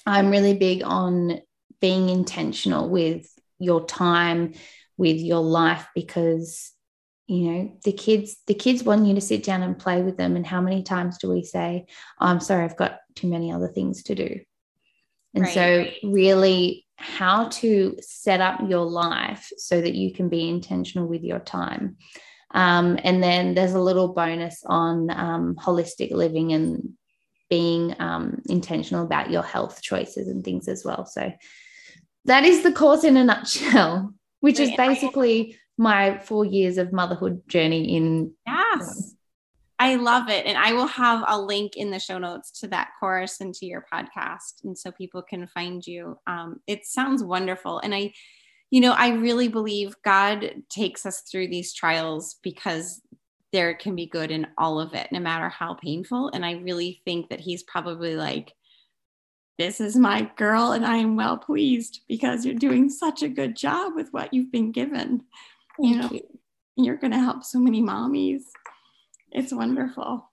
I'm 0.05 0.29
really 0.29 0.55
big 0.55 0.83
on 0.83 1.41
being 1.81 2.09
intentional 2.09 2.89
with 2.89 3.27
your 3.59 3.85
time, 3.85 4.53
with 4.97 5.17
your 5.17 5.41
life 5.41 5.87
because 5.95 6.71
you 7.27 7.51
know 7.51 7.77
the 7.83 7.91
kids 7.91 8.37
the 8.47 8.53
kids 8.53 8.83
want 8.83 9.05
you 9.05 9.13
to 9.13 9.21
sit 9.21 9.43
down 9.43 9.63
and 9.63 9.77
play 9.79 10.01
with 10.01 10.17
them. 10.17 10.35
And 10.35 10.45
how 10.45 10.61
many 10.61 10.83
times 10.83 11.17
do 11.17 11.29
we 11.29 11.43
say 11.43 11.85
oh, 12.19 12.25
i'm 12.25 12.39
sorry 12.39 12.63
i've 12.63 12.77
got 12.77 12.99
too 13.15 13.27
many 13.27 13.51
other 13.51 13.67
things 13.67 14.03
to 14.03 14.15
do? 14.15 14.39
And 15.33 15.43
right, 15.43 15.53
so 15.53 15.77
right. 15.77 15.97
really 16.03 16.85
how 16.95 17.47
to 17.49 17.95
set 18.01 18.41
up 18.41 18.59
your 18.67 18.85
life 18.85 19.51
so 19.57 19.79
that 19.79 19.93
you 19.93 20.11
can 20.11 20.29
be 20.29 20.49
intentional 20.49 21.07
with 21.07 21.23
your 21.23 21.39
time. 21.39 21.97
Um, 22.51 22.97
and 23.03 23.21
then 23.21 23.53
there's 23.53 23.73
a 23.73 23.79
little 23.79 24.13
bonus 24.13 24.63
on 24.65 25.11
um, 25.11 25.55
holistic 25.55 26.11
living 26.11 26.53
and 26.53 26.93
being 27.49 27.95
um, 27.99 28.41
intentional 28.49 29.03
about 29.03 29.29
your 29.29 29.43
health 29.43 29.81
choices 29.81 30.27
and 30.27 30.43
things 30.43 30.67
as 30.67 30.83
well. 30.83 31.05
So 31.05 31.31
that 32.25 32.43
is 32.43 32.63
the 32.63 32.71
course 32.71 33.03
in 33.03 33.15
a 33.15 33.23
nutshell 33.23 34.13
which 34.39 34.59
is 34.59 34.71
basically 34.77 35.57
my 35.77 36.17
four 36.19 36.45
years 36.45 36.77
of 36.77 36.91
motherhood 36.91 37.47
journey 37.47 37.95
in 37.95 38.33
yes. 38.45 39.15
i 39.79 39.95
love 39.95 40.29
it. 40.29 40.45
And 40.45 40.57
i 40.57 40.73
will 40.73 40.87
have 40.87 41.23
a 41.27 41.39
link 41.39 41.75
in 41.75 41.91
the 41.91 41.99
show 41.99 42.17
notes 42.17 42.51
to 42.59 42.67
that 42.69 42.89
course 42.99 43.39
and 43.39 43.53
to 43.55 43.65
your 43.65 43.85
podcast 43.91 44.63
and 44.63 44.77
so 44.77 44.91
people 44.91 45.21
can 45.21 45.47
find 45.47 45.85
you. 45.85 46.17
Um, 46.25 46.61
it 46.67 46.85
sounds 46.85 47.23
wonderful. 47.23 47.79
And 47.79 47.93
i 47.93 48.13
you 48.69 48.81
know 48.81 48.91
i 48.93 49.09
really 49.09 49.47
believe 49.47 49.95
god 50.03 50.63
takes 50.69 51.05
us 51.05 51.21
through 51.21 51.47
these 51.47 51.73
trials 51.73 52.35
because 52.43 53.01
there 53.53 53.73
can 53.73 53.95
be 53.95 54.05
good 54.05 54.29
in 54.29 54.45
all 54.57 54.81
of 54.81 54.93
it 54.93 55.07
no 55.11 55.19
matter 55.19 55.49
how 55.49 55.75
painful. 55.75 56.29
And 56.33 56.45
i 56.45 56.53
really 56.53 57.01
think 57.05 57.29
that 57.29 57.39
he's 57.39 57.63
probably 57.63 58.15
like 58.15 58.53
this 59.57 59.81
is 59.81 59.95
my 59.95 60.29
girl 60.35 60.71
and 60.71 60.85
I 60.85 60.97
am 60.97 61.15
well 61.15 61.37
pleased 61.37 62.01
because 62.07 62.45
you're 62.45 62.55
doing 62.55 62.89
such 62.89 63.23
a 63.23 63.29
good 63.29 63.55
job 63.55 63.93
with 63.95 64.09
what 64.11 64.33
you've 64.33 64.51
been 64.51 64.71
given. 64.71 65.23
Thank 65.79 65.89
you 65.89 66.01
know, 66.01 66.09
you. 66.11 66.21
you're 66.75 66.97
going 66.97 67.13
to 67.13 67.19
help 67.19 67.43
so 67.43 67.59
many 67.59 67.81
mommies. 67.81 68.43
It's 69.31 69.53
wonderful. 69.53 70.29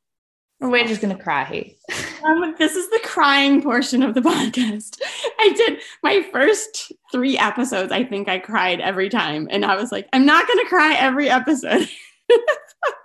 We're 0.60 0.86
just 0.86 1.00
going 1.02 1.14
to 1.14 1.22
cry 1.22 1.74
um, 2.24 2.54
this 2.58 2.74
is 2.74 2.88
the 2.90 3.00
crying 3.04 3.62
portion 3.62 4.02
of 4.02 4.14
the 4.14 4.20
podcast. 4.22 5.00
I 5.38 5.52
did 5.54 5.80
my 6.02 6.22
first 6.32 6.92
three 7.12 7.36
episodes. 7.36 7.92
I 7.92 8.04
think 8.04 8.28
I 8.28 8.38
cried 8.38 8.80
every 8.80 9.08
time. 9.08 9.46
And 9.50 9.64
I 9.64 9.76
was 9.76 9.92
like, 9.92 10.08
I'm 10.12 10.24
not 10.24 10.46
going 10.46 10.58
to 10.60 10.68
cry 10.68 10.94
every 10.94 11.28
episode. 11.28 11.88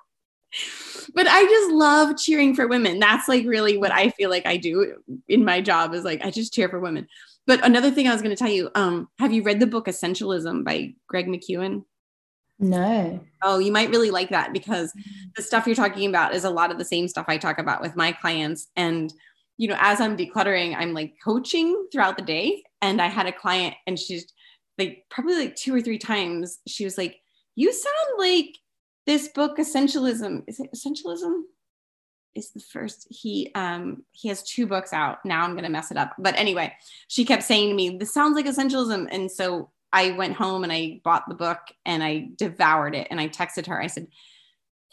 but 1.14 1.28
I 1.28 1.44
just 1.44 1.72
love 1.72 2.18
cheering 2.18 2.56
for 2.56 2.68
women. 2.68 3.00
That's 3.00 3.28
like 3.28 3.46
really 3.46 3.78
what 3.78 3.92
I 3.92 4.10
feel 4.10 4.30
like 4.30 4.46
I 4.46 4.58
do 4.58 4.96
in 5.28 5.46
my 5.46 5.62
job 5.62 5.94
is 5.94 6.04
like 6.04 6.24
I 6.24 6.32
just 6.32 6.54
cheer 6.54 6.70
for 6.70 6.80
women. 6.80 7.08
But 7.48 7.66
another 7.66 7.92
thing 7.92 8.08
I 8.08 8.14
was 8.14 8.22
going 8.22 8.36
to 8.36 8.40
tell 8.40 8.52
you, 8.52 8.70
um, 8.76 9.10
have 9.18 9.34
you 9.34 9.42
read 9.44 9.60
the 9.60 9.68
book 9.68 9.88
Essentialism 9.88 10.64
by 10.64 10.94
Greg 11.08 11.28
McKeown? 11.28 11.84
No. 12.60 13.20
Oh, 13.42 13.58
you 13.58 13.72
might 13.72 13.90
really 13.90 14.12
like 14.12 14.30
that 14.30 14.54
because 14.54 14.94
the 15.36 15.42
stuff 15.42 15.66
you're 15.66 15.76
talking 15.76 16.10
about 16.10 16.36
is 16.36 16.44
a 16.44 16.50
lot 16.50 16.72
of 16.72 16.78
the 16.78 16.86
same 16.86 17.08
stuff 17.08 17.26
I 17.28 17.38
talk 17.38 17.58
about 17.58 17.82
with 17.82 17.96
my 17.96 18.12
clients. 18.12 18.68
And, 18.76 19.12
you 19.58 19.68
know, 19.68 19.78
as 19.80 20.02
I'm 20.02 20.18
decluttering, 20.18 20.76
I'm 20.78 20.94
like 20.94 21.14
coaching 21.24 21.88
throughout 21.92 22.18
the 22.18 22.24
day. 22.24 22.64
And 22.82 23.02
I 23.02 23.08
had 23.08 23.28
a 23.28 23.32
client 23.32 23.76
and 23.88 23.98
she's 23.98 24.32
like, 24.78 25.06
probably 25.10 25.36
like 25.36 25.56
two 25.56 25.74
or 25.74 25.82
three 25.82 25.98
times, 25.98 26.60
she 26.68 26.84
was 26.84 26.98
like, 26.98 27.16
You 27.56 27.72
sound 27.72 28.20
like 28.20 28.58
this 29.10 29.28
book 29.30 29.58
essentialism 29.58 30.44
is 30.48 30.60
it 30.60 30.70
essentialism 30.72 31.42
is 32.36 32.52
the 32.52 32.60
first 32.60 33.08
he 33.10 33.52
um 33.56 34.04
he 34.12 34.28
has 34.28 34.44
two 34.44 34.68
books 34.68 34.94
out 34.94 35.18
now 35.26 35.44
i'm 35.44 35.56
gonna 35.56 35.68
mess 35.68 35.90
it 35.90 35.98
up 35.98 36.14
but 36.20 36.38
anyway 36.38 36.72
she 37.08 37.26
kept 37.26 37.42
saying 37.42 37.70
to 37.70 37.74
me 37.74 37.98
this 37.98 38.14
sounds 38.14 38.36
like 38.36 38.46
essentialism 38.46 39.08
and 39.10 39.32
so 39.32 39.72
i 39.92 40.12
went 40.12 40.36
home 40.36 40.64
and 40.64 40.72
i 40.72 41.02
bought 41.04 41.24
the 41.28 41.34
book 41.34 41.58
and 41.88 42.04
i 42.04 42.30
devoured 42.36 42.94
it 42.94 43.08
and 43.10 43.20
i 43.20 43.28
texted 43.28 43.66
her 43.66 43.82
i 43.82 43.88
said 43.88 44.06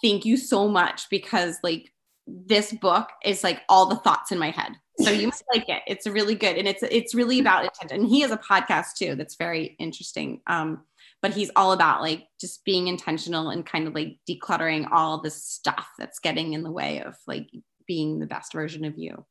thank 0.03 0.25
you 0.25 0.39
so 0.39 0.67
much 0.67 1.11
because 1.11 1.59
like 1.63 1.93
this 2.27 2.73
book 2.73 3.11
is 3.23 3.45
like 3.45 3.61
all 3.69 3.85
the 3.85 3.97
thoughts 3.97 4.33
in 4.33 4.39
my 4.39 4.51
head 4.51 4.73
So 4.99 5.11
you 5.11 5.27
might 5.29 5.43
like 5.55 5.69
it. 5.69 5.83
It's 5.87 6.07
really 6.07 6.35
good, 6.35 6.57
and 6.57 6.67
it's 6.67 6.83
it's 6.83 7.15
really 7.15 7.39
about 7.39 7.65
intention. 7.65 8.01
And 8.01 8.09
he 8.09 8.21
has 8.21 8.31
a 8.31 8.39
podcast 8.39 8.95
too 8.97 9.15
that's 9.15 9.37
very 9.37 9.77
interesting. 9.79 10.41
Um, 10.47 10.85
but 11.23 11.33
he's 11.33 11.51
all 11.57 11.73
about 11.73 12.03
like 12.03 12.27
just 12.41 12.65
being 12.65 12.89
intentional 12.89 13.51
and 13.51 13.67
kind 13.67 13.89
of 13.89 13.95
like 13.95 14.19
decluttering 14.29 14.89
all 14.91 15.21
the 15.21 15.31
stuff 15.31 15.89
that's 15.99 16.19
getting 16.19 16.53
in 16.53 16.63
the 16.63 16.71
way 16.71 17.03
of 17.03 17.15
like 17.27 17.49
being 17.87 18.19
the 18.19 18.27
best 18.27 18.53
version 18.53 18.85
of 18.85 18.99
you. 18.99 19.25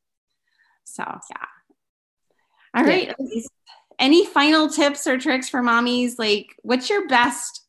So 0.83 1.03
yeah. 1.03 1.45
All 2.75 2.83
right. 2.83 3.13
Yeah. 3.17 3.41
Any 3.97 4.25
final 4.25 4.67
tips 4.67 5.07
or 5.07 5.17
tricks 5.17 5.47
for 5.47 5.61
mommies? 5.61 6.15
Like, 6.19 6.47
what's 6.63 6.89
your 6.89 7.07
best? 7.07 7.61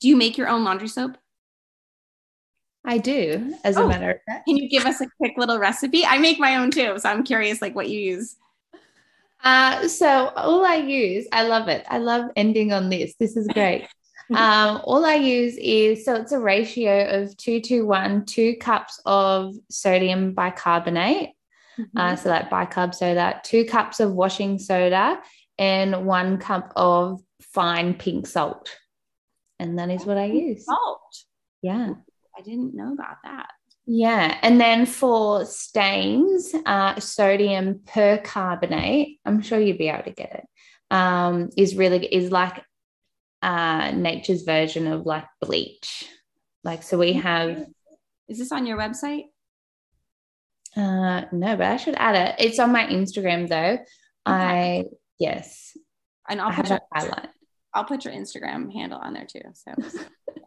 Do 0.00 0.08
you 0.08 0.16
make 0.16 0.38
your 0.38 0.48
own 0.48 0.64
laundry 0.64 0.88
soap? 0.88 1.18
I 2.86 2.98
do, 2.98 3.54
as 3.64 3.76
oh, 3.76 3.84
a 3.84 3.88
matter 3.88 4.10
of 4.10 4.16
fact. 4.26 4.46
Can 4.46 4.56
you 4.56 4.68
give 4.68 4.84
us 4.84 5.00
a 5.00 5.06
quick 5.18 5.32
little 5.36 5.58
recipe? 5.58 6.04
I 6.04 6.18
make 6.18 6.38
my 6.38 6.56
own 6.56 6.70
too, 6.70 6.98
so 6.98 7.08
I'm 7.08 7.24
curious, 7.24 7.62
like 7.62 7.74
what 7.74 7.88
you 7.88 7.98
use. 7.98 8.36
Uh, 9.44 9.86
so 9.86 10.28
all 10.36 10.64
I 10.64 10.76
use, 10.76 11.28
I 11.30 11.46
love 11.46 11.68
it. 11.68 11.84
I 11.88 11.98
love 11.98 12.30
ending 12.34 12.72
on 12.72 12.88
this. 12.88 13.14
This 13.20 13.36
is 13.36 13.46
great. 13.48 13.86
um, 14.34 14.80
all 14.84 15.04
I 15.04 15.16
use 15.16 15.56
is 15.58 16.04
so 16.04 16.14
it's 16.14 16.32
a 16.32 16.38
ratio 16.38 17.20
of 17.20 17.36
two 17.36 17.60
to 17.60 17.82
one, 17.82 18.24
two 18.24 18.56
cups 18.56 18.98
of 19.04 19.54
sodium 19.70 20.32
bicarbonate. 20.32 21.30
Mm-hmm. 21.78 21.98
Uh, 21.98 22.16
so 22.16 22.30
that 22.30 22.50
bicarb 22.50 22.94
soda, 22.94 23.40
two 23.44 23.64
cups 23.64 24.00
of 24.00 24.12
washing 24.12 24.58
soda, 24.58 25.20
and 25.58 26.06
one 26.06 26.38
cup 26.38 26.72
of 26.74 27.20
fine 27.40 27.94
pink 27.94 28.26
salt. 28.26 28.74
And 29.58 29.78
that 29.78 29.90
is 29.90 30.06
what 30.06 30.16
I 30.16 30.26
use. 30.26 30.64
Salt. 30.64 31.24
Yeah. 31.62 31.94
I 32.36 32.42
didn't 32.42 32.74
know 32.74 32.92
about 32.92 33.16
that. 33.24 33.50
Yeah. 33.86 34.38
And 34.42 34.60
then 34.60 34.86
for 34.86 35.44
stains, 35.44 36.54
uh, 36.64 36.98
sodium 37.00 37.80
percarbonate, 37.84 39.18
I'm 39.24 39.42
sure 39.42 39.60
you'd 39.60 39.78
be 39.78 39.88
able 39.88 40.04
to 40.04 40.10
get 40.10 40.34
it. 40.34 40.44
Um, 40.90 41.50
is 41.56 41.76
really 41.76 42.06
is 42.06 42.30
like 42.30 42.62
uh, 43.42 43.90
nature's 43.90 44.42
version 44.42 44.86
of 44.86 45.06
like 45.06 45.26
bleach. 45.40 46.08
Like, 46.62 46.82
so 46.82 46.98
we 46.98 47.14
have. 47.14 47.66
Is 48.28 48.38
this 48.38 48.52
on 48.52 48.66
your 48.66 48.78
website? 48.78 49.24
Uh, 50.76 51.22
no, 51.30 51.56
but 51.56 51.66
I 51.66 51.76
should 51.76 51.94
add 51.96 52.16
it. 52.16 52.46
It's 52.46 52.58
on 52.58 52.72
my 52.72 52.86
Instagram 52.86 53.48
though. 53.48 53.78
Okay. 53.78 53.84
I 54.26 54.84
yes. 55.18 55.76
And 56.28 56.40
I'll 56.40 56.52
put 56.52 56.70
your, 56.70 56.80
highlight. 56.92 57.28
I'll 57.74 57.84
put 57.84 58.04
your 58.04 58.14
Instagram 58.14 58.72
handle 58.72 58.98
on 58.98 59.12
there 59.12 59.26
too. 59.26 59.42
So 59.52 59.74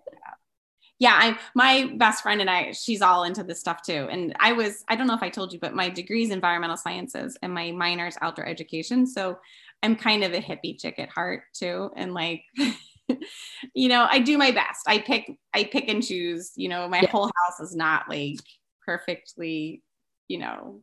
yeah, 0.99 1.13
I 1.13 1.37
my 1.53 1.91
best 1.97 2.23
friend 2.23 2.41
and 2.41 2.49
I, 2.49 2.71
she's 2.71 3.01
all 3.01 3.23
into 3.23 3.43
this 3.43 3.59
stuff 3.59 3.81
too. 3.83 4.07
And 4.09 4.35
I 4.39 4.53
was, 4.53 4.83
I 4.87 4.95
don't 4.95 5.07
know 5.07 5.13
if 5.13 5.23
I 5.23 5.29
told 5.29 5.53
you, 5.53 5.59
but 5.59 5.75
my 5.75 5.89
degree 5.89 6.23
is 6.23 6.31
environmental 6.31 6.77
sciences 6.77 7.37
and 7.41 7.53
my 7.53 7.71
minor 7.71 8.07
is 8.07 8.17
outdoor 8.21 8.47
education. 8.47 9.05
So 9.05 9.37
I'm 9.83 9.95
kind 9.95 10.23
of 10.23 10.33
a 10.33 10.41
hippie 10.41 10.79
chick 10.79 10.95
at 10.97 11.09
heart 11.09 11.43
too. 11.53 11.91
And 11.95 12.15
like, 12.15 12.43
you 13.75 13.89
know, 13.89 14.07
I 14.09 14.19
do 14.19 14.39
my 14.39 14.51
best. 14.51 14.81
I 14.87 14.97
pick, 14.97 15.31
I 15.53 15.65
pick 15.65 15.87
and 15.87 16.03
choose. 16.03 16.51
You 16.55 16.69
know, 16.69 16.87
my 16.87 17.01
yeah. 17.01 17.11
whole 17.11 17.25
house 17.27 17.59
is 17.59 17.75
not 17.75 18.09
like 18.09 18.39
perfectly, 18.83 19.83
you 20.27 20.39
know, 20.39 20.81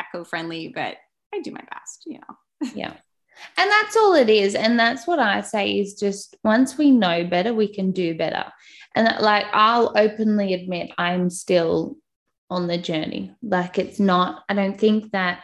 eco-friendly, 0.00 0.72
but 0.74 0.96
I 1.32 1.40
do 1.40 1.52
my 1.52 1.64
best, 1.70 2.04
you 2.06 2.18
know. 2.18 2.70
Yeah. 2.74 2.94
And 3.56 3.70
that's 3.70 3.96
all 3.96 4.14
it 4.14 4.28
is. 4.28 4.54
And 4.54 4.78
that's 4.78 5.06
what 5.06 5.18
I 5.18 5.40
say 5.40 5.78
is 5.78 5.94
just 5.94 6.36
once 6.44 6.78
we 6.78 6.90
know 6.90 7.24
better, 7.24 7.54
we 7.54 7.72
can 7.72 7.92
do 7.92 8.16
better. 8.16 8.44
And 8.94 9.08
like 9.20 9.46
I'll 9.52 9.92
openly 9.96 10.54
admit 10.54 10.92
I'm 10.98 11.30
still 11.30 11.96
on 12.50 12.66
the 12.66 12.78
journey. 12.78 13.34
Like 13.42 13.78
it's 13.78 13.98
not, 13.98 14.44
I 14.48 14.54
don't 14.54 14.78
think 14.78 15.12
that 15.12 15.42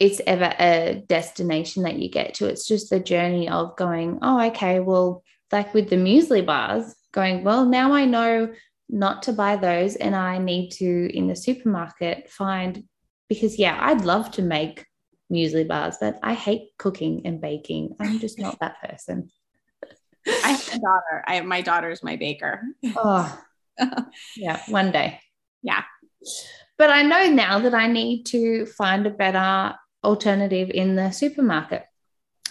it's 0.00 0.20
ever 0.26 0.52
a 0.58 1.04
destination 1.06 1.84
that 1.84 1.98
you 1.98 2.08
get 2.08 2.34
to. 2.34 2.46
It's 2.46 2.66
just 2.66 2.90
the 2.90 2.98
journey 2.98 3.48
of 3.48 3.76
going, 3.76 4.18
oh, 4.22 4.40
okay, 4.48 4.80
well, 4.80 5.22
like 5.52 5.74
with 5.74 5.90
the 5.90 5.96
muesli 5.96 6.44
bars, 6.44 6.94
going, 7.12 7.44
well, 7.44 7.66
now 7.66 7.92
I 7.92 8.06
know 8.06 8.52
not 8.88 9.22
to 9.24 9.32
buy 9.32 9.56
those 9.56 9.96
and 9.96 10.16
I 10.16 10.38
need 10.38 10.70
to 10.70 11.16
in 11.16 11.28
the 11.28 11.36
supermarket 11.36 12.30
find 12.30 12.84
because 13.28 13.58
yeah, 13.58 13.78
I'd 13.80 14.04
love 14.04 14.30
to 14.32 14.42
make 14.42 14.84
muesli 15.32 15.66
bars, 15.66 15.96
but 16.00 16.18
I 16.22 16.34
hate 16.34 16.70
cooking 16.78 17.22
and 17.24 17.40
baking. 17.40 17.96
I'm 17.98 18.18
just 18.18 18.38
not 18.38 18.58
that 18.60 18.80
person. 18.82 19.30
I 20.26 20.50
have 20.50 20.68
a 20.68 20.78
daughter. 20.78 21.24
I 21.26 21.40
my 21.40 21.62
daughter's 21.62 22.02
my 22.02 22.16
baker. 22.16 22.62
Oh, 22.96 23.42
yeah, 24.36 24.60
one 24.68 24.92
day. 24.92 25.18
Yeah. 25.62 25.82
But 26.78 26.90
I 26.90 27.02
know 27.02 27.30
now 27.30 27.58
that 27.60 27.74
I 27.74 27.86
need 27.86 28.24
to 28.26 28.66
find 28.66 29.06
a 29.06 29.10
better 29.10 29.74
alternative 30.04 30.70
in 30.70 30.96
the 30.96 31.10
supermarket. 31.10 31.84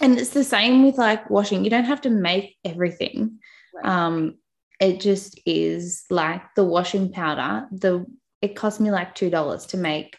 And 0.02 0.18
it's 0.18 0.32
the 0.32 0.44
same 0.44 0.84
with 0.84 0.98
like 0.98 1.30
washing. 1.30 1.64
You 1.64 1.70
don't 1.70 1.86
have 1.86 2.02
to 2.02 2.10
make 2.10 2.56
everything. 2.66 3.40
Right. 3.74 3.86
Um, 3.86 4.38
it 4.80 5.00
just 5.00 5.40
is 5.46 6.04
like 6.10 6.42
the 6.56 6.64
washing 6.64 7.12
powder. 7.12 7.68
The 7.72 8.06
it 8.42 8.56
cost 8.56 8.80
me 8.80 8.90
like 8.90 9.14
two 9.14 9.30
dollars 9.30 9.68
to 9.68 9.78
make 9.78 10.18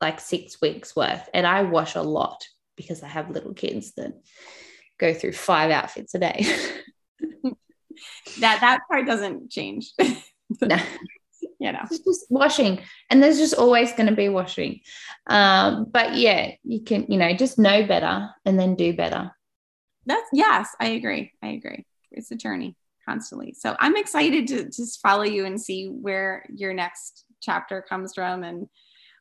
like 0.00 0.20
six 0.20 0.60
weeks 0.60 0.96
worth. 0.96 1.28
And 1.34 1.46
I 1.46 1.62
wash 1.62 1.94
a 1.94 2.02
lot 2.02 2.44
because 2.76 3.02
I 3.02 3.08
have 3.08 3.30
little 3.30 3.54
kids 3.54 3.92
that 3.92 4.12
go 4.98 5.12
through 5.12 5.32
five 5.32 5.70
outfits 5.70 6.14
a 6.14 6.18
day. 6.18 6.44
that 8.40 8.60
that 8.60 8.80
part 8.88 9.06
doesn't 9.06 9.50
change. 9.50 9.92
no. 10.62 10.78
You 11.58 11.72
know, 11.72 11.80
it's 11.90 11.98
just 11.98 12.24
washing, 12.30 12.80
and 13.10 13.22
there's 13.22 13.38
just 13.38 13.54
always 13.54 13.92
going 13.92 14.08
to 14.08 14.16
be 14.16 14.30
washing. 14.30 14.80
Um, 15.26 15.86
but 15.90 16.14
yeah, 16.14 16.52
you 16.64 16.82
can, 16.82 17.04
you 17.08 17.18
know, 17.18 17.34
just 17.34 17.58
know 17.58 17.86
better 17.86 18.30
and 18.46 18.58
then 18.58 18.76
do 18.76 18.94
better. 18.94 19.30
That's 20.06 20.26
yes, 20.32 20.74
I 20.80 20.88
agree. 20.88 21.32
I 21.42 21.48
agree. 21.48 21.84
It's 22.12 22.30
a 22.30 22.36
journey 22.36 22.76
constantly. 23.06 23.54
So 23.58 23.76
I'm 23.78 23.96
excited 23.96 24.48
to 24.48 24.64
just 24.64 25.00
follow 25.00 25.22
you 25.22 25.44
and 25.44 25.60
see 25.60 25.88
where 25.88 26.46
your 26.54 26.72
next 26.72 27.24
chapter 27.42 27.82
comes 27.82 28.14
from 28.14 28.42
and 28.42 28.66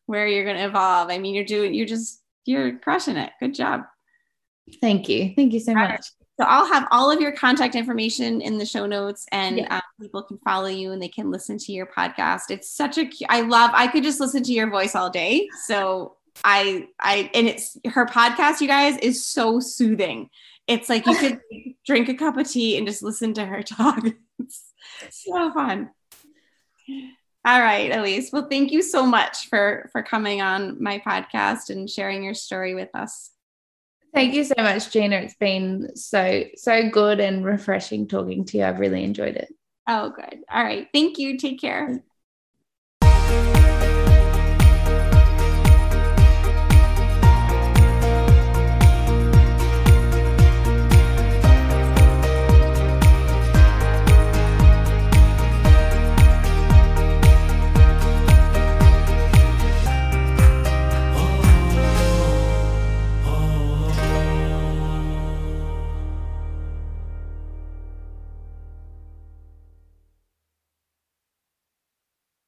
where 0.09 0.27
you're 0.27 0.43
going 0.43 0.57
to 0.57 0.65
evolve. 0.65 1.11
I 1.11 1.19
mean, 1.19 1.35
you're 1.35 1.45
doing, 1.45 1.75
you're 1.75 1.85
just, 1.85 2.23
you're 2.43 2.79
crushing 2.79 3.15
it. 3.15 3.31
Good 3.39 3.53
job. 3.53 3.83
Thank 4.81 5.07
you. 5.07 5.33
Thank 5.35 5.53
you 5.53 5.59
so 5.59 5.75
much. 5.75 6.03
So 6.39 6.45
I'll 6.47 6.65
have 6.65 6.87
all 6.89 7.11
of 7.11 7.21
your 7.21 7.31
contact 7.31 7.75
information 7.75 8.41
in 8.41 8.57
the 8.57 8.65
show 8.65 8.87
notes, 8.87 9.27
and 9.31 9.57
yeah. 9.57 9.75
um, 9.75 9.81
people 10.01 10.23
can 10.23 10.39
follow 10.39 10.67
you 10.67 10.93
and 10.93 11.01
they 11.01 11.09
can 11.09 11.29
listen 11.29 11.59
to 11.59 11.71
your 11.71 11.85
podcast. 11.85 12.49
It's 12.49 12.71
such 12.71 12.97
a 12.97 13.07
I 13.27 13.41
love. 13.41 13.69
I 13.73 13.87
could 13.87 14.03
just 14.03 14.19
listen 14.19 14.41
to 14.43 14.51
your 14.51 14.69
voice 14.69 14.95
all 14.95 15.09
day. 15.09 15.47
So 15.67 16.15
I 16.43 16.87
I 16.99 17.29
and 17.33 17.47
it's 17.47 17.77
her 17.85 18.05
podcast. 18.05 18.61
You 18.61 18.67
guys 18.67 18.97
is 18.99 19.25
so 19.25 19.59
soothing. 19.59 20.29
It's 20.65 20.87
like 20.87 21.05
you 21.05 21.15
could 21.17 21.39
drink 21.85 22.07
a 22.09 22.13
cup 22.13 22.37
of 22.37 22.49
tea 22.49 22.77
and 22.77 22.87
just 22.87 23.03
listen 23.03 23.33
to 23.33 23.45
her 23.45 23.61
talk. 23.63 24.03
It's 24.39 24.73
so 25.11 25.51
fun. 25.51 25.89
All 27.49 27.61
right, 27.61 27.91
Elyse. 27.91 28.31
Well, 28.31 28.45
thank 28.47 28.71
you 28.71 28.83
so 28.83 29.03
much 29.03 29.49
for 29.49 29.89
for 29.91 30.03
coming 30.03 30.39
on 30.39 30.77
my 30.79 30.99
podcast 30.99 31.71
and 31.71 31.89
sharing 31.89 32.21
your 32.21 32.35
story 32.35 32.75
with 32.75 32.93
us. 32.93 33.31
Thank 34.13 34.35
you 34.35 34.43
so 34.43 34.53
much, 34.59 34.91
Gina. 34.91 35.15
It's 35.15 35.33
been 35.33 35.95
so 35.95 36.43
so 36.55 36.91
good 36.91 37.19
and 37.19 37.43
refreshing 37.43 38.07
talking 38.07 38.45
to 38.45 38.59
you. 38.59 38.65
I've 38.65 38.79
really 38.79 39.03
enjoyed 39.03 39.35
it. 39.35 39.51
Oh, 39.87 40.11
good. 40.11 40.43
All 40.47 40.63
right. 40.63 40.89
Thank 40.93 41.17
you. 41.17 41.39
Take 41.39 41.59
care. 41.59 42.03